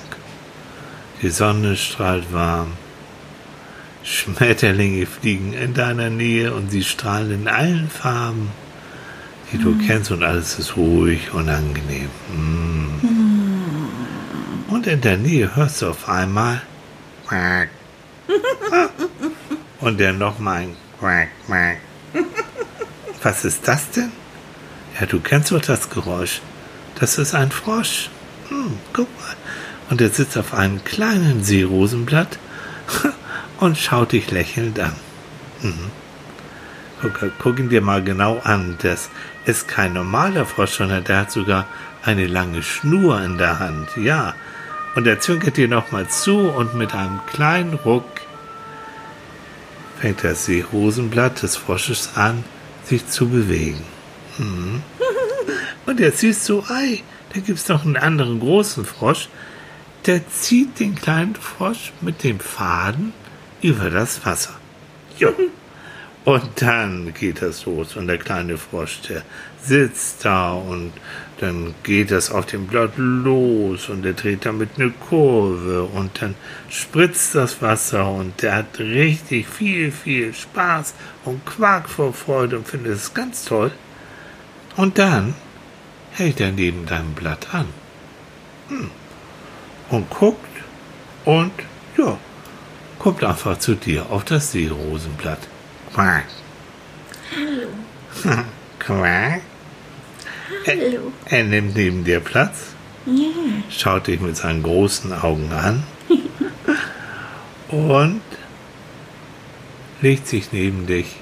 Die 1.21 1.29
Sonne 1.29 1.75
strahlt 1.77 2.33
warm. 2.33 2.71
Schmetterlinge 4.03 5.05
fliegen 5.05 5.53
in 5.53 5.73
deiner 5.73 6.09
Nähe 6.09 6.53
und 6.53 6.69
sie 6.71 6.83
strahlen 6.83 7.31
in 7.31 7.47
allen 7.47 7.89
Farben, 7.89 8.51
die 9.51 9.57
du 9.57 9.77
kennst 9.85 10.11
und 10.11 10.23
alles 10.23 10.59
ist 10.59 10.77
ruhig 10.77 11.33
und 11.33 11.49
angenehm. 11.49 12.09
Mm. 12.29 12.89
Und 14.67 14.85
in 14.87 15.01
der 15.01 15.17
Nähe 15.17 15.55
hörst 15.55 15.81
du 15.81 15.89
auf 15.89 16.07
einmal 16.07 16.61
Quack. 17.27 17.69
Und 19.79 19.99
dann 19.99 20.17
nochmal 20.17 20.61
ein 20.61 20.77
Quack, 20.99 21.29
Quack. 21.45 21.77
Was 23.23 23.45
ist 23.45 23.67
das 23.67 23.89
denn? 23.91 24.11
Ja, 24.99 25.05
du 25.05 25.19
kennst 25.19 25.51
doch 25.51 25.61
das 25.61 25.89
Geräusch. 25.89 26.41
Das 26.99 27.17
ist 27.17 27.35
ein 27.35 27.51
Frosch. 27.51 28.09
Hm, 28.49 28.77
guck 28.93 29.07
mal. 29.19 29.35
Und 29.89 30.01
er 30.01 30.09
sitzt 30.09 30.37
auf 30.37 30.53
einem 30.53 30.83
kleinen 30.83 31.43
Seerosenblatt 31.43 32.39
und 33.59 33.77
schaut 33.77 34.13
dich 34.13 34.31
lächelnd 34.31 34.79
an. 34.79 34.95
Mhm. 35.61 35.91
Guck, 37.01 37.31
guck, 37.39 37.59
ihn 37.59 37.69
dir 37.69 37.81
mal 37.81 38.03
genau 38.03 38.39
an. 38.43 38.77
Das 38.81 39.09
ist 39.45 39.67
kein 39.67 39.93
normaler 39.93 40.45
Frosch, 40.45 40.77
sondern 40.77 41.03
der 41.03 41.19
hat 41.19 41.31
sogar 41.31 41.67
eine 42.03 42.27
lange 42.27 42.63
Schnur 42.63 43.21
in 43.21 43.37
der 43.37 43.59
Hand. 43.59 43.89
Ja. 43.97 44.33
Und 44.95 45.05
er 45.07 45.19
zwinkert 45.19 45.57
dir 45.57 45.67
nochmal 45.67 46.07
zu 46.07 46.39
und 46.39 46.73
mit 46.75 46.93
einem 46.93 47.19
kleinen 47.25 47.73
Ruck 47.73 48.14
fängt 49.99 50.23
das 50.23 50.45
Seerosenblatt 50.45 51.41
des 51.43 51.55
Frosches 51.55 52.11
an, 52.15 52.43
sich 52.83 53.07
zu 53.07 53.29
bewegen. 53.29 53.83
Mhm. 54.37 54.83
Und 55.85 55.99
er 55.99 56.11
siehst 56.11 56.45
so, 56.45 56.63
ei, 56.67 57.01
da 57.33 57.39
gibt's 57.39 57.67
noch 57.67 57.85
einen 57.85 57.97
anderen 57.97 58.39
großen 58.39 58.85
Frosch, 58.85 59.29
der 60.05 60.27
zieht 60.29 60.79
den 60.79 60.95
kleinen 60.95 61.35
Frosch 61.35 61.91
mit 62.01 62.23
dem 62.23 62.39
Faden 62.39 63.13
über 63.61 63.89
das 63.89 64.25
Wasser. 64.25 64.53
Jo. 65.17 65.33
Und 66.25 66.43
dann 66.55 67.13
geht 67.13 67.43
das 67.43 67.65
los 67.65 67.95
und 67.95 68.07
der 68.07 68.17
kleine 68.17 68.57
Frosch, 68.57 69.01
der 69.07 69.21
sitzt 69.61 70.25
da 70.25 70.53
und 70.53 70.91
dann 71.39 71.75
geht 71.83 72.09
das 72.09 72.31
auf 72.31 72.47
dem 72.47 72.65
Blatt 72.65 72.93
los 72.97 73.89
und 73.89 74.01
der 74.01 74.13
dreht 74.13 74.43
damit 74.43 74.71
eine 74.77 74.89
Kurve 74.89 75.83
und 75.83 76.19
dann 76.19 76.33
spritzt 76.67 77.35
das 77.35 77.61
Wasser 77.61 78.09
und 78.09 78.41
der 78.41 78.55
hat 78.55 78.79
richtig 78.79 79.47
viel, 79.47 79.91
viel 79.91 80.33
Spaß 80.33 80.95
und 81.25 81.45
Quark 81.45 81.87
vor 81.87 82.11
Freude 82.11 82.57
und 82.57 82.67
findet 82.67 82.93
es 82.93 83.13
ganz 83.13 83.45
toll. 83.45 83.71
Und 84.77 84.97
dann 84.97 85.35
hält 86.11 86.39
er 86.39 86.51
neben 86.51 86.87
deinem 86.87 87.13
Blatt 87.13 87.53
an 87.53 87.67
hm. 88.69 88.89
und 89.89 90.09
guckt 90.09 90.39
und 91.23 91.51
ja, 91.97 92.17
kommt 92.97 93.23
einfach 93.23 93.59
zu 93.59 93.75
dir 93.75 94.09
auf 94.09 94.23
das 94.23 94.53
Seerosenblatt. 94.53 95.49
Quack. 95.95 96.25
Hallo. 97.33 97.69
Quack. 98.79 99.41
Hallo. 100.67 101.13
Er, 101.25 101.37
er 101.37 101.43
nimmt 101.45 101.73
neben 101.77 102.03
dir 102.03 102.19
Platz, 102.19 102.73
Ja. 103.05 103.29
schaut 103.69 104.07
dich 104.07 104.19
mit 104.19 104.35
seinen 104.35 104.61
großen 104.61 105.13
Augen 105.13 105.53
an 105.53 105.83
und 107.69 108.21
legt 110.01 110.27
sich 110.27 110.51
neben 110.51 110.85
dich 110.85 111.15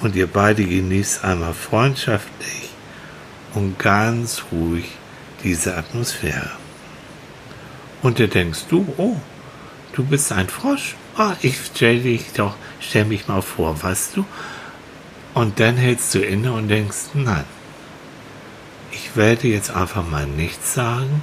und 0.00 0.16
ihr 0.16 0.26
beide 0.26 0.64
genießt 0.64 1.24
einmal 1.24 1.52
freundschaftlich 1.52 2.70
und 3.52 3.78
ganz 3.78 4.44
ruhig 4.50 4.86
diese 5.44 5.76
Atmosphäre. 5.76 6.52
Und 8.00 8.20
da 8.20 8.26
denkst 8.26 8.60
du, 8.70 8.86
oh, 8.96 9.16
du 9.92 10.02
bist 10.02 10.32
ein 10.32 10.48
Frosch. 10.48 10.94
Oh, 11.18 11.32
ich 11.42 11.58
stell 11.74 12.00
dich 12.00 12.32
doch, 12.32 12.54
stell 12.80 13.04
mich 13.04 13.26
mal 13.26 13.42
vor, 13.42 13.82
weißt 13.82 14.16
du? 14.16 14.24
Und 15.34 15.58
dann 15.58 15.76
hältst 15.76 16.14
du 16.14 16.20
inne 16.20 16.52
und 16.52 16.68
denkst, 16.68 17.10
nein, 17.14 17.44
ich 18.92 19.16
werde 19.16 19.48
jetzt 19.48 19.70
einfach 19.70 20.08
mal 20.08 20.26
nichts 20.26 20.74
sagen, 20.74 21.22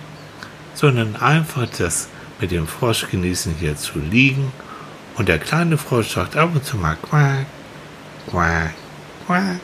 sondern 0.74 1.16
einfach 1.16 1.68
das 1.78 2.10
mit 2.42 2.52
dem 2.52 2.68
Frosch 2.68 3.08
genießen, 3.10 3.56
hier 3.60 3.78
zu 3.78 4.00
liegen. 4.00 4.52
Und 5.16 5.30
der 5.30 5.40
kleine 5.40 5.78
Frosch 5.78 6.14
sagt 6.14 6.36
ab 6.36 6.52
und 6.54 6.66
zu 6.66 6.78
mal 6.78 6.98
quack, 7.02 7.46
quack, 8.30 8.74
quack. 9.26 9.60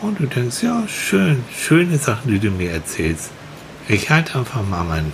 Und 0.00 0.20
du 0.20 0.26
denkst, 0.26 0.62
ja, 0.62 0.84
schön, 0.88 1.44
schöne 1.54 1.98
Sachen, 1.98 2.30
die 2.30 2.38
du 2.38 2.50
mir 2.50 2.72
erzählst. 2.72 3.30
Ich 3.88 4.10
halte 4.10 4.38
einfach 4.38 4.62
mal 4.66 4.84
meinen 4.84 5.12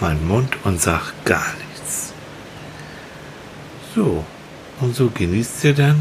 meinen 0.00 0.26
Mund 0.26 0.56
und 0.64 0.80
sag 0.80 1.12
gar 1.24 1.46
nichts. 1.54 1.73
So, 3.94 4.24
und 4.80 4.96
so 4.96 5.08
genießt 5.08 5.64
ihr 5.64 5.74
dann 5.74 6.00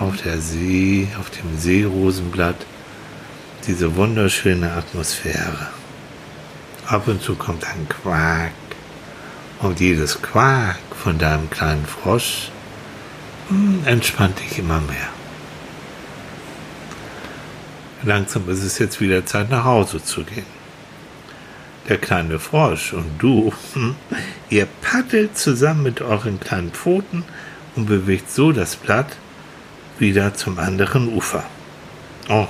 auf 0.00 0.20
der 0.22 0.40
See, 0.40 1.06
auf 1.20 1.30
dem 1.30 1.56
Seerosenblatt 1.56 2.66
diese 3.68 3.94
wunderschöne 3.94 4.72
Atmosphäre. 4.72 5.68
Ab 6.86 7.06
und 7.06 7.22
zu 7.22 7.36
kommt 7.36 7.64
ein 7.64 7.88
Quack 7.88 8.52
und 9.60 9.78
jedes 9.78 10.20
Quack 10.20 10.78
von 11.00 11.18
deinem 11.18 11.48
kleinen 11.50 11.86
Frosch 11.86 12.50
hm, 13.48 13.82
entspannt 13.84 14.40
dich 14.40 14.58
immer 14.58 14.80
mehr. 14.80 15.08
Langsam 18.02 18.48
ist 18.48 18.64
es 18.64 18.78
jetzt 18.78 19.00
wieder 19.00 19.24
Zeit, 19.24 19.50
nach 19.50 19.64
Hause 19.64 20.02
zu 20.02 20.24
gehen. 20.24 20.57
Der 21.88 21.96
kleine 21.96 22.38
Frosch 22.38 22.92
und 22.92 23.18
du, 23.18 23.52
hm, 23.72 23.96
ihr 24.50 24.66
paddelt 24.82 25.38
zusammen 25.38 25.82
mit 25.82 26.02
euren 26.02 26.38
kleinen 26.38 26.70
Pfoten 26.70 27.24
und 27.76 27.86
bewegt 27.86 28.30
so 28.30 28.52
das 28.52 28.76
Blatt 28.76 29.16
wieder 29.98 30.34
zum 30.34 30.58
anderen 30.58 31.08
Ufer. 31.14 31.44
Oh, 32.28 32.46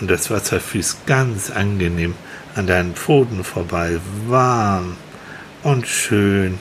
und 0.00 0.10
das 0.10 0.30
Wasser 0.30 0.60
fließt 0.60 1.06
ganz 1.06 1.50
angenehm 1.50 2.14
an 2.54 2.66
deinen 2.66 2.94
Pfoten 2.94 3.42
vorbei, 3.44 3.98
warm 4.28 4.96
und 5.62 5.88
schön. 5.88 6.58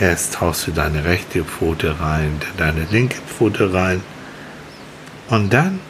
Erst 0.00 0.34
tauchst 0.34 0.66
du 0.66 0.72
deine 0.72 1.04
rechte 1.04 1.44
Pfote 1.44 2.00
rein, 2.00 2.40
dann 2.56 2.74
deine 2.74 2.86
linke 2.90 3.18
Pfote 3.26 3.72
rein 3.72 4.02
und 5.28 5.52
dann 5.52 5.80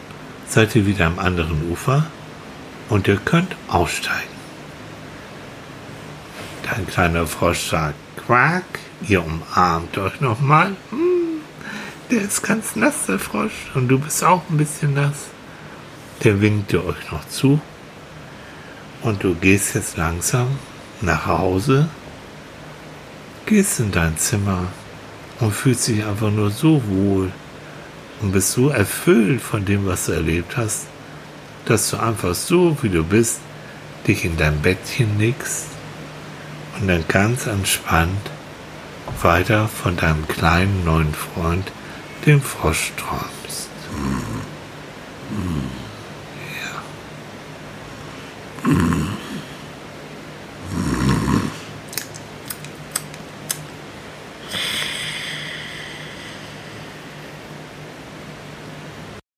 seid 0.48 0.74
ihr 0.76 0.86
wieder 0.86 1.06
am 1.06 1.18
anderen 1.18 1.70
Ufer 1.70 2.06
und 2.88 3.08
ihr 3.08 3.16
könnt 3.16 3.56
aussteigen. 3.68 4.33
Dein 6.74 6.88
kleiner 6.88 7.24
Frosch 7.24 7.70
sagt 7.70 7.94
Quack, 8.16 8.64
ihr 9.06 9.24
umarmt 9.24 9.96
euch 9.96 10.20
nochmal. 10.20 10.74
Hm, 10.90 11.40
der 12.10 12.22
ist 12.22 12.42
ganz 12.42 12.74
nass, 12.74 13.06
der 13.06 13.20
Frosch, 13.20 13.70
und 13.74 13.86
du 13.86 13.96
bist 13.96 14.24
auch 14.24 14.42
ein 14.50 14.56
bisschen 14.56 14.94
nass. 14.94 15.28
Der 16.24 16.40
winkte 16.40 16.84
euch 16.84 17.12
noch 17.12 17.28
zu 17.28 17.60
und 19.02 19.22
du 19.22 19.36
gehst 19.36 19.76
jetzt 19.76 19.96
langsam 19.96 20.48
nach 21.00 21.26
Hause, 21.26 21.88
gehst 23.46 23.78
in 23.78 23.92
dein 23.92 24.18
Zimmer 24.18 24.64
und 25.38 25.52
fühlst 25.52 25.86
dich 25.86 26.04
einfach 26.04 26.32
nur 26.32 26.50
so 26.50 26.82
wohl 26.88 27.30
und 28.20 28.32
bist 28.32 28.50
so 28.50 28.70
erfüllt 28.70 29.40
von 29.40 29.64
dem, 29.64 29.86
was 29.86 30.06
du 30.06 30.12
erlebt 30.12 30.56
hast, 30.56 30.86
dass 31.66 31.90
du 31.90 31.98
einfach 31.98 32.34
so, 32.34 32.76
wie 32.82 32.88
du 32.88 33.04
bist, 33.04 33.38
dich 34.08 34.24
in 34.24 34.36
dein 34.36 34.60
Bettchen 34.60 35.20
legst 35.20 35.73
und 36.80 36.88
dann 36.88 37.04
ganz 37.08 37.46
entspannt 37.46 38.30
weiter 39.22 39.68
von 39.68 39.96
deinem 39.96 40.26
kleinen 40.28 40.84
neuen 40.84 41.14
Freund, 41.14 41.70
dem 42.26 42.40
Frosch 42.40 42.92
träumst. 42.96 43.33